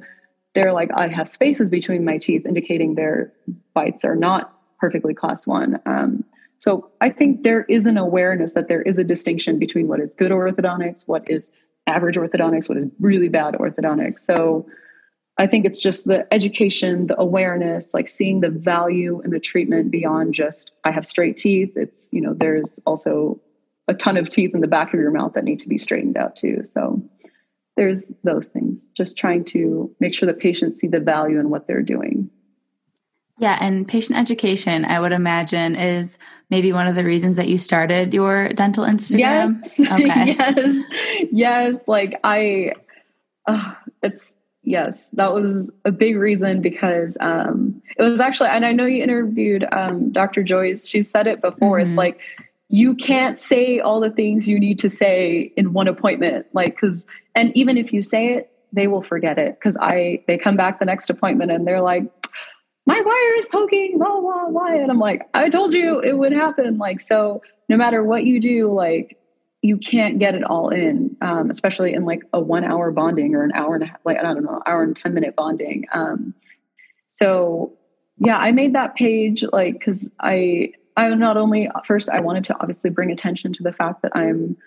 [0.56, 3.34] they're like, I have spaces between my teeth, indicating their
[3.74, 5.80] bites are not perfectly class one.
[5.86, 6.24] Um,
[6.60, 10.14] so I think there is an awareness that there is a distinction between what is
[10.18, 11.52] good orthodontics, what is
[11.88, 14.20] average orthodontics, what is really bad orthodontics.
[14.20, 14.66] So
[15.38, 19.92] I think it's just the education, the awareness, like seeing the value in the treatment
[19.92, 21.74] beyond just I have straight teeth.
[21.76, 23.42] It's, you know, there's also
[23.88, 26.16] a ton of teeth in the back of your mouth that need to be straightened
[26.16, 26.64] out too.
[26.64, 27.02] So
[27.76, 31.68] there's those things, just trying to make sure the patients see the value in what
[31.68, 32.30] they're doing.
[33.40, 36.20] Yeah, and patient education, I would imagine, is
[36.52, 39.64] maybe one of the reasons that you started your dental Instagram.
[39.64, 39.80] Yes.
[39.92, 40.36] Okay.
[40.38, 40.86] yes.
[41.32, 41.84] Yes.
[41.88, 42.74] Like I,
[43.48, 48.72] uh, it's, yes, that was a big reason because um, it was actually, and I
[48.72, 50.44] know you interviewed um, Dr.
[50.44, 50.88] Joyce.
[50.88, 51.80] She said it before.
[51.80, 51.90] Mm-hmm.
[51.90, 52.20] It's like,
[52.74, 56.48] you can't say all the things you need to say in one appointment.
[56.54, 57.06] Like, cause,
[57.36, 59.60] and even if you say it, they will forget it.
[59.62, 62.02] Cause I, they come back the next appointment and they're like,
[62.88, 64.74] my wire is poking, blah, blah, blah.
[64.74, 66.80] And I'm like, I told you it would happen.
[66.80, 69.20] Like, so no matter what you do, like,
[69.62, 73.44] you can't get it all in, um, especially in like a one hour bonding or
[73.44, 75.86] an hour and a half, like, I don't know, hour and 10 minute bonding.
[75.94, 76.34] Um,
[77.08, 77.74] so
[78.18, 82.56] yeah, I made that page like, cause I, I not only first, I wanted to
[82.60, 84.58] obviously bring attention to the fact that I'm,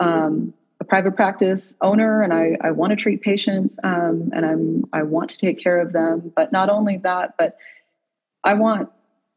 [0.00, 4.84] um, a private practice owner and I, I want to treat patients um, and I'm
[4.92, 6.32] I want to take care of them.
[6.34, 7.56] But not only that, but
[8.44, 8.88] I want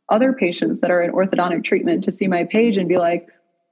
[0.09, 3.27] other patients that are in orthodontic treatment to see my page and be like,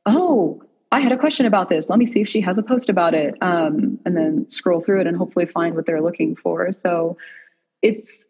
[0.05, 1.87] oh, I had a question about this.
[1.89, 3.35] Let me see if she has a post about it.
[3.41, 6.71] Um, and then scroll through it and hopefully find what they're looking for.
[6.73, 7.17] So
[7.81, 8.25] it's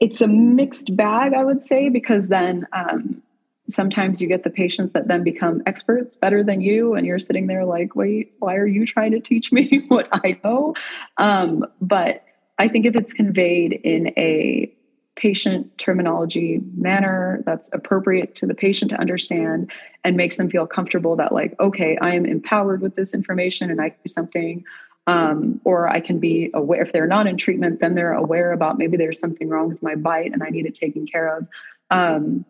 [0.00, 3.22] it's a mixed bag, I would say, because then um,
[3.68, 7.46] sometimes you get the patients that then become experts better than you and you're sitting
[7.46, 10.74] there like wait why are you trying to teach me what i know?
[11.16, 12.24] Um, but
[12.58, 14.72] i think if it's conveyed in a
[15.16, 19.70] patient terminology manner that's appropriate to the patient to understand
[20.02, 23.80] and makes them feel comfortable that like okay i am empowered with this information and
[23.80, 24.64] i can do something
[25.06, 28.78] um, or i can be aware if they're not in treatment then they're aware about
[28.78, 31.46] maybe there's something wrong with my bite and i need it taken care of
[31.90, 32.44] um,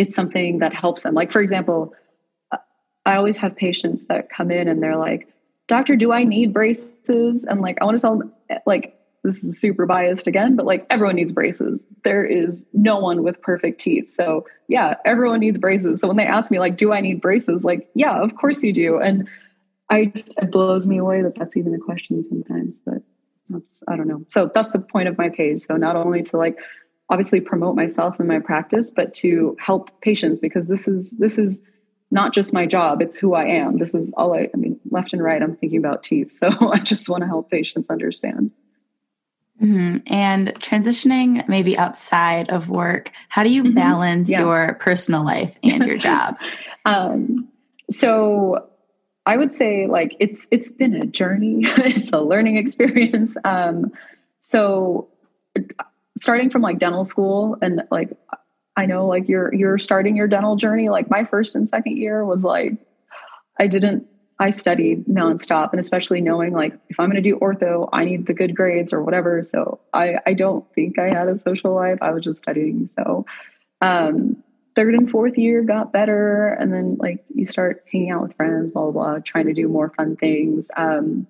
[0.00, 1.12] it's something that helps them.
[1.14, 1.94] Like, for example,
[3.04, 5.28] I always have patients that come in and they're like,
[5.68, 7.44] Doctor, do I need braces?
[7.44, 8.32] And like, I want to tell them,
[8.64, 11.80] like, this is super biased again, but like, everyone needs braces.
[12.02, 14.14] There is no one with perfect teeth.
[14.16, 16.00] So, yeah, everyone needs braces.
[16.00, 17.62] So, when they ask me, like, do I need braces?
[17.62, 18.98] Like, yeah, of course you do.
[18.98, 19.28] And
[19.90, 23.02] I just, it blows me away that that's even a question sometimes, but
[23.48, 24.24] that's, I don't know.
[24.28, 25.66] So, that's the point of my page.
[25.66, 26.58] So, not only to like,
[27.10, 31.60] obviously promote myself and my practice, but to help patients because this is this is
[32.10, 33.78] not just my job; it's who I am.
[33.78, 34.48] This is all I.
[34.54, 37.50] I mean, left and right, I'm thinking about teeth, so I just want to help
[37.50, 38.52] patients understand.
[39.60, 39.98] Mm-hmm.
[40.06, 43.74] And transitioning maybe outside of work, how do you mm-hmm.
[43.74, 44.40] balance yeah.
[44.40, 46.38] your personal life and your job?
[46.86, 47.46] um,
[47.90, 48.69] so
[49.30, 51.60] I would say like it's it's been a journey.
[51.64, 53.36] it's a learning experience.
[53.44, 53.92] Um,
[54.40, 55.08] so
[56.20, 58.10] starting from like dental school and like
[58.76, 60.88] I know like you're you're starting your dental journey.
[60.88, 62.72] Like my first and second year was like
[63.56, 64.08] I didn't
[64.40, 68.34] I studied nonstop and especially knowing like if I'm gonna do ortho, I need the
[68.34, 69.44] good grades or whatever.
[69.44, 71.98] So I I don't think I had a social life.
[72.02, 72.90] I was just studying.
[72.96, 73.26] So
[73.80, 74.42] um
[74.80, 78.70] third and fourth year got better and then like you start hanging out with friends,
[78.70, 80.68] blah blah blah, trying to do more fun things.
[80.74, 81.26] Um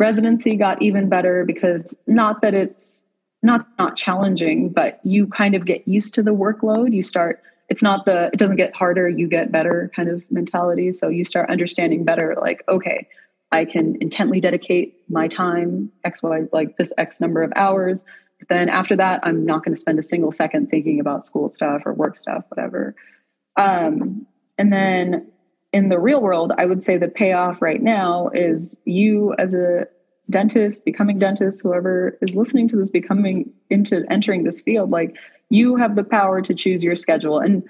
[0.00, 2.98] residency got even better because not that it's
[3.40, 6.92] not not challenging, but you kind of get used to the workload.
[6.92, 10.92] You start it's not the it doesn't get harder, you get better kind of mentality.
[10.92, 13.06] So you start understanding better like okay,
[13.52, 18.00] I can intently dedicate my time x y like this x number of hours.
[18.48, 21.82] Then after that, I'm not going to spend a single second thinking about school stuff
[21.84, 22.94] or work stuff, whatever.
[23.56, 24.26] Um,
[24.58, 25.30] and then
[25.72, 29.86] in the real world, I would say the payoff right now is you as a
[30.28, 35.16] dentist, becoming dentist, whoever is listening to this, becoming into entering this field, like
[35.50, 37.38] you have the power to choose your schedule.
[37.38, 37.62] And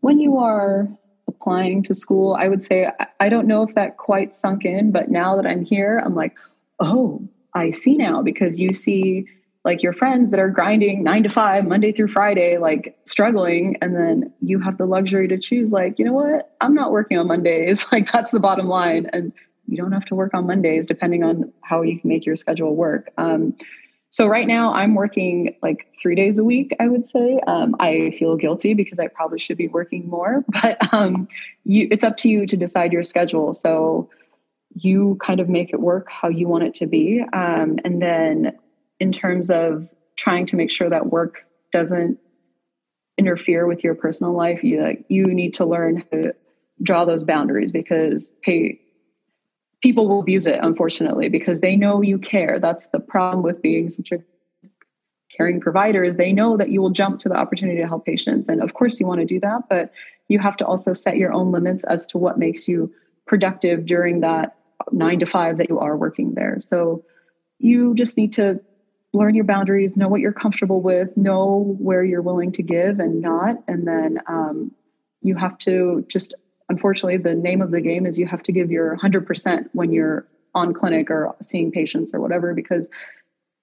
[0.00, 0.88] when you are
[1.28, 2.88] applying to school, I would say,
[3.20, 6.34] I don't know if that quite sunk in, but now that I'm here, I'm like,
[6.80, 9.26] oh, I see now because you see
[9.64, 13.76] like your friends that are grinding nine to five, Monday through Friday, like struggling.
[13.80, 16.54] And then you have the luxury to choose, like, you know what?
[16.60, 17.86] I'm not working on Mondays.
[17.92, 19.08] Like, that's the bottom line.
[19.12, 19.32] And
[19.68, 22.74] you don't have to work on Mondays, depending on how you can make your schedule
[22.74, 23.10] work.
[23.18, 23.54] Um,
[24.10, 27.40] so right now I'm working like three days a week, I would say.
[27.46, 31.28] Um, I feel guilty because I probably should be working more, but um,
[31.64, 33.54] you, it's up to you to decide your schedule.
[33.54, 34.10] So
[34.74, 37.22] you kind of make it work how you want it to be.
[37.32, 38.58] Um, and then
[39.02, 42.18] in terms of trying to make sure that work doesn't
[43.18, 46.34] interfere with your personal life, you like you need to learn how to
[46.80, 48.80] draw those boundaries because pay
[49.82, 52.60] people will abuse it, unfortunately, because they know you care.
[52.60, 54.18] That's the problem with being such a
[55.36, 58.48] caring provider is they know that you will jump to the opportunity to help patients.
[58.48, 59.90] And of course you want to do that, but
[60.28, 62.94] you have to also set your own limits as to what makes you
[63.26, 64.54] productive during that
[64.92, 66.60] nine to five that you are working there.
[66.60, 67.04] So
[67.58, 68.60] you just need to
[69.12, 73.20] learn your boundaries, know what you're comfortable with, know where you're willing to give and
[73.20, 73.56] not.
[73.68, 74.72] And then um,
[75.20, 76.34] you have to just,
[76.68, 80.26] unfortunately, the name of the game is you have to give your 100% when you're
[80.54, 82.86] on clinic or seeing patients or whatever, because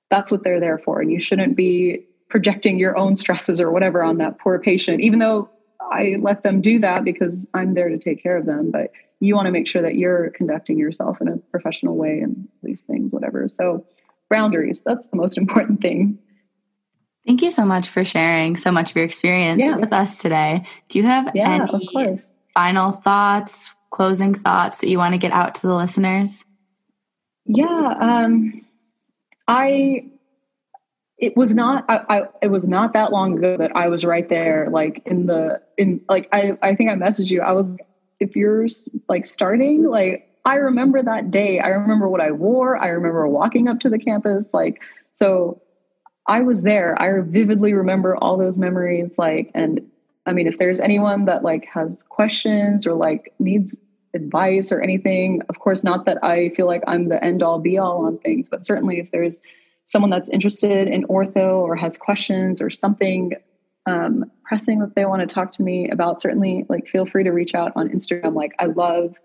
[0.10, 1.02] that's what they're there for.
[1.02, 5.20] And you shouldn't be projecting your own stresses or whatever on that poor patient, even
[5.20, 5.50] though
[5.92, 8.70] I let them do that because I'm there to take care of them.
[8.72, 12.48] But you want to make sure that you're conducting yourself in a professional way and
[12.64, 13.50] these things, whatever.
[13.50, 13.86] So,
[14.30, 16.20] boundaries, that's the most important thing.
[17.26, 19.76] Thank you so much for sharing so much of your experience yeah.
[19.76, 20.66] with us today.
[20.88, 22.18] Do you have yeah, any
[22.54, 26.46] final thoughts, closing thoughts that you want to get out to the listeners?
[27.46, 28.66] Yeah, um,
[29.48, 30.06] I
[31.18, 34.28] it was not I, I, it was not that long ago that I was right
[34.30, 37.76] there like in the in like I I think I messaged you I was
[38.20, 38.68] if you're
[39.08, 43.68] like starting like I remember that day I remember what I wore I remember walking
[43.68, 44.82] up to the campus like
[45.14, 45.62] so
[46.28, 49.82] I was there I vividly remember all those memories like and
[50.26, 53.78] I mean if there's anyone that like has questions or like needs
[54.14, 55.42] advice or anything.
[55.50, 58.50] Of course, not that I feel like I'm the end all be all on things,
[58.50, 59.40] but certainly if there's
[59.86, 63.34] someone that's interested in ortho or has questions or something
[63.86, 67.32] um, pressing that they want to talk to me about, certainly like feel free to
[67.32, 68.36] reach out on Instagram.
[68.36, 69.18] Like I love,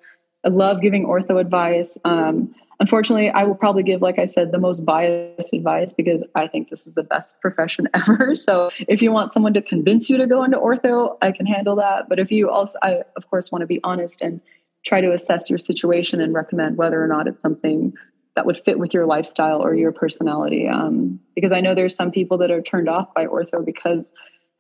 [0.45, 1.97] I love giving ortho advice.
[2.05, 6.47] Um, unfortunately, I will probably give, like I said, the most biased advice because I
[6.47, 8.37] think this is the best profession ever.
[8.37, 11.77] So if you want someone to convince you to go into ortho, I can handle
[11.77, 12.09] that.
[12.09, 14.41] But if you also, I of course want to be honest and
[14.85, 17.95] try to assess your situation and recommend whether or not it's something
[18.37, 20.69] that would fit with your lifestyle or your personality.
[20.69, 24.11] Um, because I know there's some people that are turned off by ortho because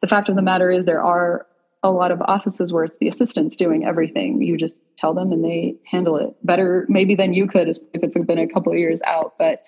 [0.00, 1.46] the fact of the matter is there are
[1.84, 4.42] a lot of offices where it's the assistants doing everything.
[4.42, 8.16] You just tell them and they handle it better, maybe than you could if it's
[8.18, 9.34] been a couple of years out.
[9.38, 9.62] But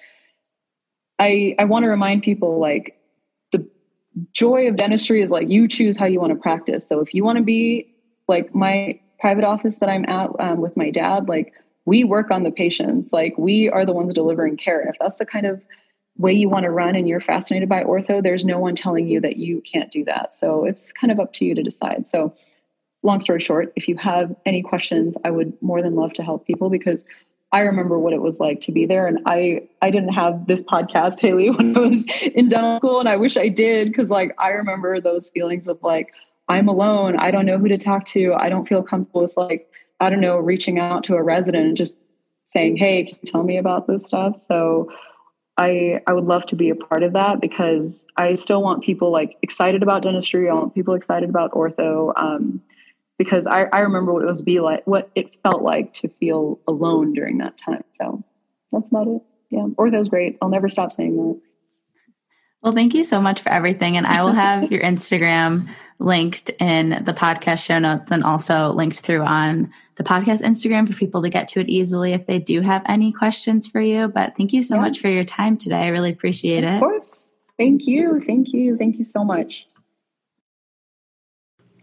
[1.19, 2.99] I I want to remind people like
[3.53, 3.69] the
[4.33, 6.89] joy of dentistry is like you choose how you want to practice.
[6.89, 7.95] So if you want to be
[8.29, 11.53] like my private office that I'm at um, with my dad, like
[11.85, 13.13] we work on the patients.
[13.13, 14.89] Like we are the ones delivering care.
[14.89, 15.63] If that's the kind of
[16.19, 19.21] way you want to run and you're fascinated by ortho, there's no one telling you
[19.21, 20.35] that you can't do that.
[20.35, 22.07] So it's kind of up to you to decide.
[22.07, 22.35] So
[23.03, 26.47] long story short, if you have any questions, I would more than love to help
[26.47, 27.05] people because
[27.53, 29.07] I remember what it was like to be there.
[29.07, 32.05] And I I didn't have this podcast, Haley, when I was
[32.35, 33.01] in dental school.
[33.01, 36.13] And I wish I did because like I remember those feelings of like,
[36.49, 37.17] I'm alone.
[37.19, 38.35] I don't know who to talk to.
[38.35, 41.77] I don't feel comfortable with like, I don't know, reaching out to a resident and
[41.77, 41.99] just
[42.49, 44.37] saying, Hey, can you tell me about this stuff?
[44.49, 44.91] So
[45.59, 49.11] I I would love to be a part of that because I still want people
[49.11, 50.49] like excited about dentistry.
[50.49, 52.13] I want people excited about ortho.
[52.17, 52.63] Um,
[53.19, 56.61] because I, I remember what it was be like what it felt like to feel
[56.69, 57.85] alone during that time.
[57.93, 58.23] So
[58.71, 59.23] that's about it.
[59.51, 59.67] Yeah.
[59.79, 60.37] Ortho's great.
[60.43, 61.41] I'll never stop saying that.
[62.63, 63.97] Well, thank you so much for everything.
[63.97, 69.01] And I will have your Instagram linked in the podcast show notes and also linked
[69.01, 72.61] through on the podcast Instagram for people to get to it easily if they do
[72.61, 74.09] have any questions for you.
[74.09, 74.83] But thank you so yeah.
[74.83, 75.83] much for your time today.
[75.83, 76.75] I really appreciate of it.
[76.75, 77.23] Of course.
[77.59, 78.23] Thank you.
[78.25, 78.77] Thank you.
[78.77, 79.67] Thank you so much.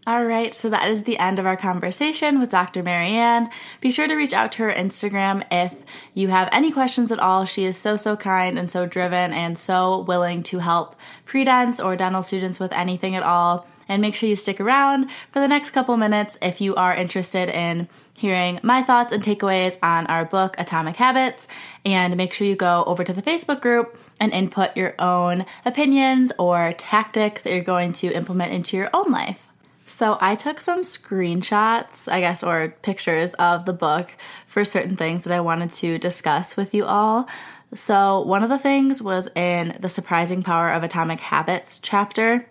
[0.06, 2.82] All right, so that is the end of our conversation with Dr.
[2.82, 3.48] Marianne.
[3.80, 5.72] Be sure to reach out to her Instagram if
[6.12, 7.46] you have any questions at all.
[7.46, 10.94] She is so, so kind and so driven and so willing to help
[11.24, 13.66] pre-dents or dental students with anything at all.
[13.88, 17.48] And make sure you stick around for the next couple minutes if you are interested
[17.48, 17.88] in
[18.24, 21.46] hearing my thoughts and takeaways on our book, Atomic Habits.
[21.84, 26.32] And make sure you go over to the Facebook group and input your own opinions
[26.38, 29.46] or tactics that you're going to implement into your own life.
[29.84, 34.10] So I took some screenshots, I guess, or pictures of the book
[34.46, 37.28] for certain things that I wanted to discuss with you all.
[37.74, 42.48] So one of the things was in the surprising power of atomic habits chapter.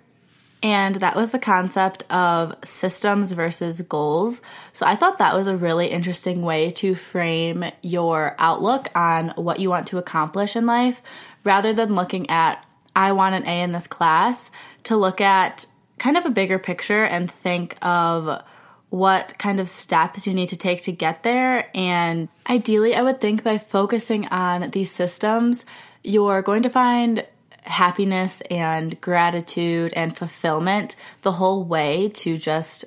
[0.63, 4.41] And that was the concept of systems versus goals.
[4.71, 9.59] So I thought that was a really interesting way to frame your outlook on what
[9.59, 11.01] you want to accomplish in life
[11.43, 14.51] rather than looking at, I want an A in this class,
[14.83, 15.65] to look at
[15.99, 18.41] kind of a bigger picture and think of
[18.89, 21.69] what kind of steps you need to take to get there.
[21.75, 25.65] And ideally, I would think by focusing on these systems,
[26.03, 27.25] you're going to find
[27.65, 32.85] happiness and gratitude and fulfillment the whole way to just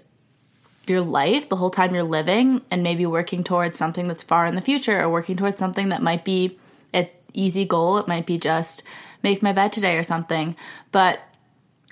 [0.86, 4.54] your life, the whole time you're living, and maybe working towards something that's far in
[4.54, 6.58] the future or working towards something that might be
[6.92, 7.98] an easy goal.
[7.98, 8.82] It might be just
[9.22, 10.54] make my bed today or something.
[10.92, 11.20] But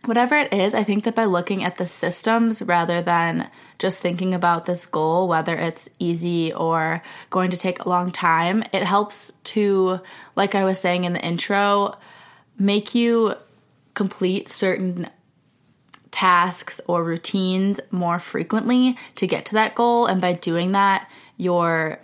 [0.05, 4.35] whatever it is, I think that by looking at the systems rather than just thinking
[4.35, 9.33] about this goal, whether it's easy or going to take a long time, it helps
[9.45, 10.01] to,
[10.37, 11.97] like I was saying in the intro,
[12.59, 13.35] make you
[13.95, 15.09] complete certain
[16.11, 20.07] tasks or routines more frequently to get to that goal.
[20.07, 21.99] And by doing that, you're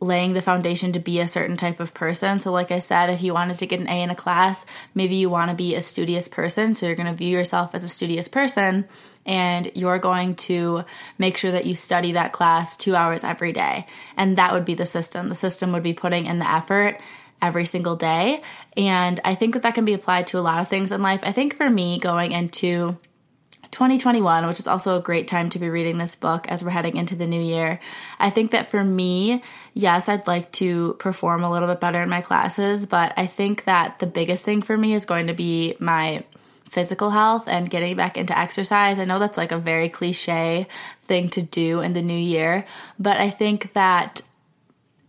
[0.00, 2.40] laying the foundation to be a certain type of person.
[2.40, 5.14] So, like I said, if you wanted to get an A in a class, maybe
[5.14, 6.74] you want to be a studious person.
[6.74, 8.88] So, you're going to view yourself as a studious person
[9.24, 10.84] and you're going to
[11.18, 13.86] make sure that you study that class two hours every day.
[14.16, 15.28] And that would be the system.
[15.28, 17.00] The system would be putting in the effort
[17.42, 18.42] every single day.
[18.76, 21.20] And I think that that can be applied to a lot of things in life.
[21.22, 22.96] I think for me, going into
[23.72, 26.96] 2021, which is also a great time to be reading this book as we're heading
[26.96, 27.80] into the new year.
[28.20, 29.42] I think that for me,
[29.74, 33.64] yes, I'd like to perform a little bit better in my classes, but I think
[33.64, 36.22] that the biggest thing for me is going to be my
[36.68, 38.98] physical health and getting back into exercise.
[38.98, 40.66] I know that's like a very cliche
[41.06, 42.66] thing to do in the new year,
[42.98, 44.22] but I think that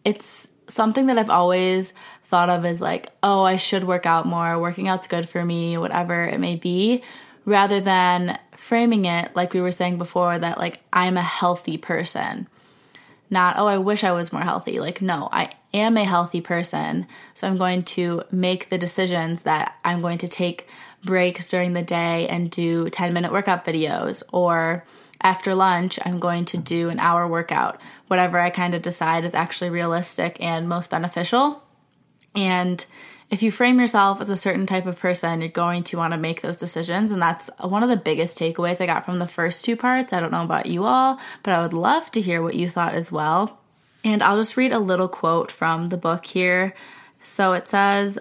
[0.06, 1.94] it's something that I've always
[2.34, 5.78] thought of as like, oh, I should work out more, working out's good for me,
[5.78, 7.04] whatever it may be
[7.46, 12.48] rather than framing it like we were saying before that like I'm a healthy person.
[13.30, 14.80] Not, oh, I wish I was more healthy.
[14.80, 17.06] Like, no, I am a healthy person.
[17.36, 20.68] So I'm going to make the decisions that I'm going to take
[21.04, 24.24] breaks during the day and do 10 minute workout videos.
[24.34, 24.86] Or
[25.22, 27.80] after lunch, I'm going to do an hour workout.
[28.08, 31.62] Whatever I kind of decide is actually realistic and most beneficial.
[32.36, 32.86] And
[33.30, 36.20] if you frame yourself as a certain type of person, you're going to want to
[36.20, 37.12] make those decisions.
[37.12, 40.14] And that's one of the biggest takeaways I got from the first two parts.
[40.14, 42.94] I don't know about you all, but I would love to hear what you thought
[42.94, 43.60] as well.
[44.04, 46.76] And I'll just read a little quote from the book here.
[47.24, 48.20] So it says,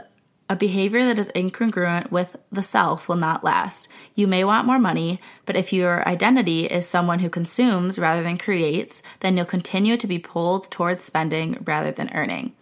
[0.48, 3.88] a behavior that is incongruent with the self will not last.
[4.14, 8.36] You may want more money, but if your identity is someone who consumes rather than
[8.36, 12.54] creates, then you'll continue to be pulled towards spending rather than earning.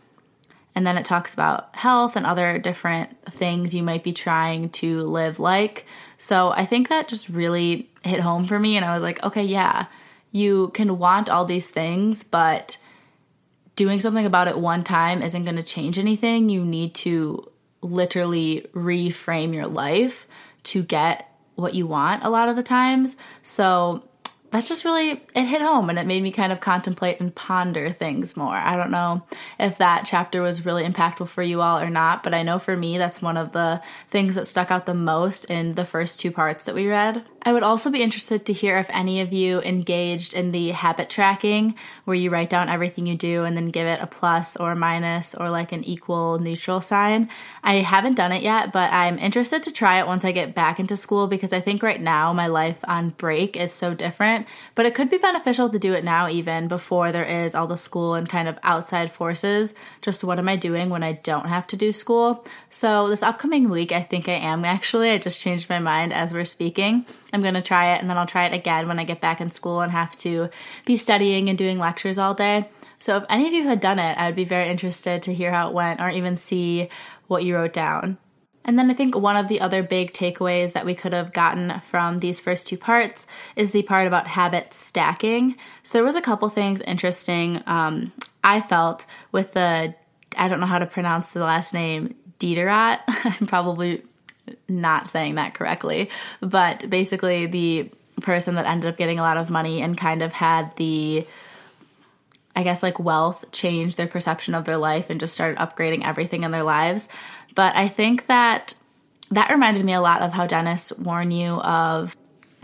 [0.81, 5.03] And then it talks about health and other different things you might be trying to
[5.03, 5.85] live like.
[6.17, 8.77] So I think that just really hit home for me.
[8.79, 9.89] And I was like, okay, yeah,
[10.33, 12.79] you can want all these things, but
[13.77, 16.49] doing something about it one time isn't going to change anything.
[16.49, 17.53] You need to
[17.83, 20.27] literally reframe your life
[20.63, 23.19] to get what you want a lot of the times.
[23.43, 24.09] So
[24.51, 27.91] that's just really it hit home and it made me kind of contemplate and ponder
[27.91, 28.55] things more.
[28.55, 29.23] I don't know
[29.59, 32.77] if that chapter was really impactful for you all or not, but I know for
[32.77, 36.31] me that's one of the things that stuck out the most in the first two
[36.31, 37.25] parts that we read.
[37.43, 41.09] I would also be interested to hear if any of you engaged in the habit
[41.09, 41.75] tracking
[42.05, 44.77] where you write down everything you do and then give it a plus or a
[44.77, 47.31] minus or like an equal neutral sign.
[47.63, 50.79] I haven't done it yet, but I'm interested to try it once I get back
[50.79, 54.85] into school because I think right now my life on break is so different, but
[54.85, 58.15] it could be beneficial to do it now even before there is all the school
[58.15, 59.73] and kind of outside forces.
[60.03, 62.45] Just what am I doing when I don't have to do school?
[62.69, 65.11] So this upcoming week, I think I am actually.
[65.11, 67.07] I just changed my mind as we're speaking.
[67.33, 69.41] I'm going to try it and then I'll try it again when I get back
[69.41, 70.51] in school and have to
[70.85, 72.69] be studying and doing lectures all day.
[73.01, 75.53] So if any of you had done it, I would be very interested to hear
[75.53, 76.89] how it went or even see
[77.29, 78.19] what you wrote down.
[78.65, 81.81] And then I think one of the other big takeaways that we could have gotten
[81.81, 83.27] from these first two parts
[83.57, 85.57] is the part about habit stacking.
[85.83, 88.13] So there was a couple things interesting um,
[88.45, 89.95] I felt with the
[90.37, 93.01] I don't know how to pronounce the last name Diderot.
[93.09, 94.03] I'm probably
[94.69, 97.91] not saying that correctly, but basically the
[98.21, 101.27] person that ended up getting a lot of money and kind of had the
[102.55, 106.43] I guess like wealth change their perception of their life and just started upgrading everything
[106.43, 107.09] in their lives.
[107.55, 108.75] But I think that
[109.31, 112.17] that reminded me a lot of how Dennis warned you of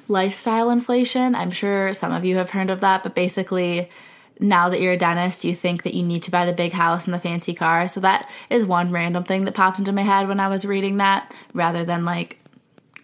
[0.09, 1.35] lifestyle inflation.
[1.35, 3.91] I'm sure some of you have heard of that, but basically
[4.39, 7.07] now that you're a dentist, you think that you need to buy the big house
[7.07, 7.89] and the fancy car.
[7.89, 10.99] So that is one random thing that popped into my head when I was reading
[10.99, 12.39] that, rather than like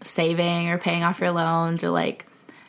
[0.03, 2.27] saving or paying off your loans or like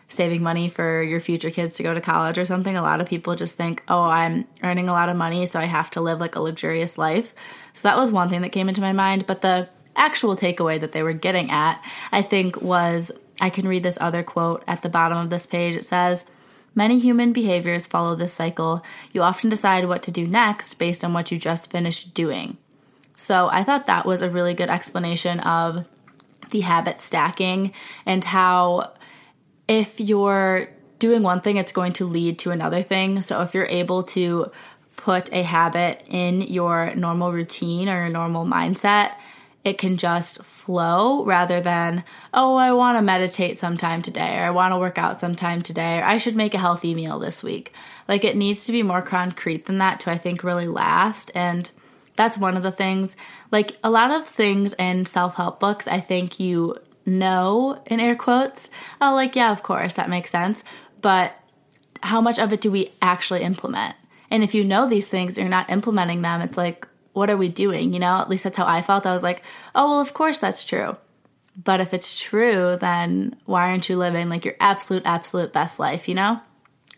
[0.07, 2.78] saving money for your future kids to go to college or something.
[2.78, 5.66] A lot of people just think, oh, I'm earning a lot of money, so I
[5.66, 7.34] have to live like a luxurious life.
[7.74, 9.26] So that was one thing that came into my mind.
[9.26, 13.11] But the actual takeaway that they were getting at, I think, was
[13.41, 15.76] I can read this other quote at the bottom of this page.
[15.76, 16.26] It says,
[16.76, 18.84] Many human behaviors follow this cycle.
[19.12, 22.58] You often decide what to do next based on what you just finished doing.
[23.16, 25.86] So I thought that was a really good explanation of
[26.50, 27.74] the habit stacking
[28.06, 28.94] and how
[29.68, 30.70] if you're
[31.00, 33.22] doing one thing, it's going to lead to another thing.
[33.22, 34.52] So if you're able to
[34.96, 39.14] put a habit in your normal routine or your normal mindset,
[39.64, 42.03] it can just flow rather than,
[42.34, 45.99] oh, I want to meditate sometime today, or I want to work out sometime today,
[45.99, 47.74] or I should make a healthy meal this week.
[48.07, 51.32] Like it needs to be more concrete than that to, I think, really last.
[51.34, 51.70] And
[52.16, 53.16] that's one of the things.
[53.51, 58.16] Like a lot of things in self help books, I think you know, in air
[58.16, 58.70] quotes.
[59.01, 60.64] Oh, like, yeah, of course, that makes sense.
[61.01, 61.34] But
[62.01, 63.95] how much of it do we actually implement?
[64.30, 67.49] And if you know these things, you're not implementing them, it's like, what are we
[67.49, 67.93] doing?
[67.93, 69.05] You know, at least that's how I felt.
[69.05, 69.43] I was like,
[69.74, 70.97] oh, well, of course that's true.
[71.61, 76.09] But if it's true, then why aren't you living like your absolute, absolute best life,
[76.09, 76.39] you know?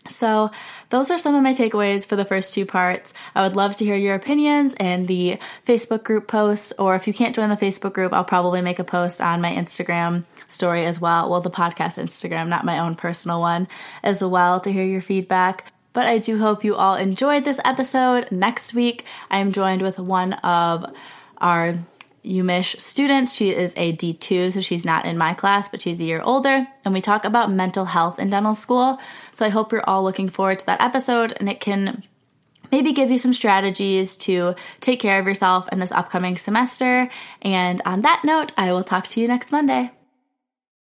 [0.08, 0.50] So,
[0.90, 3.12] those are some of my takeaways for the first two parts.
[3.34, 7.12] I would love to hear your opinions in the Facebook group post, or if you
[7.12, 11.00] can't join the Facebook group, I'll probably make a post on my Instagram story as
[11.00, 11.28] well.
[11.28, 13.68] Well, the podcast Instagram, not my own personal one,
[14.02, 15.72] as well to hear your feedback.
[15.96, 18.30] But I do hope you all enjoyed this episode.
[18.30, 20.94] Next week, I am joined with one of
[21.38, 21.78] our
[22.22, 23.32] UMich students.
[23.32, 26.66] She is a D2, so she's not in my class, but she's a year older.
[26.84, 28.98] And we talk about mental health in dental school.
[29.32, 32.02] So I hope you're all looking forward to that episode and it can
[32.70, 37.08] maybe give you some strategies to take care of yourself in this upcoming semester.
[37.40, 39.95] And on that note, I will talk to you next Monday.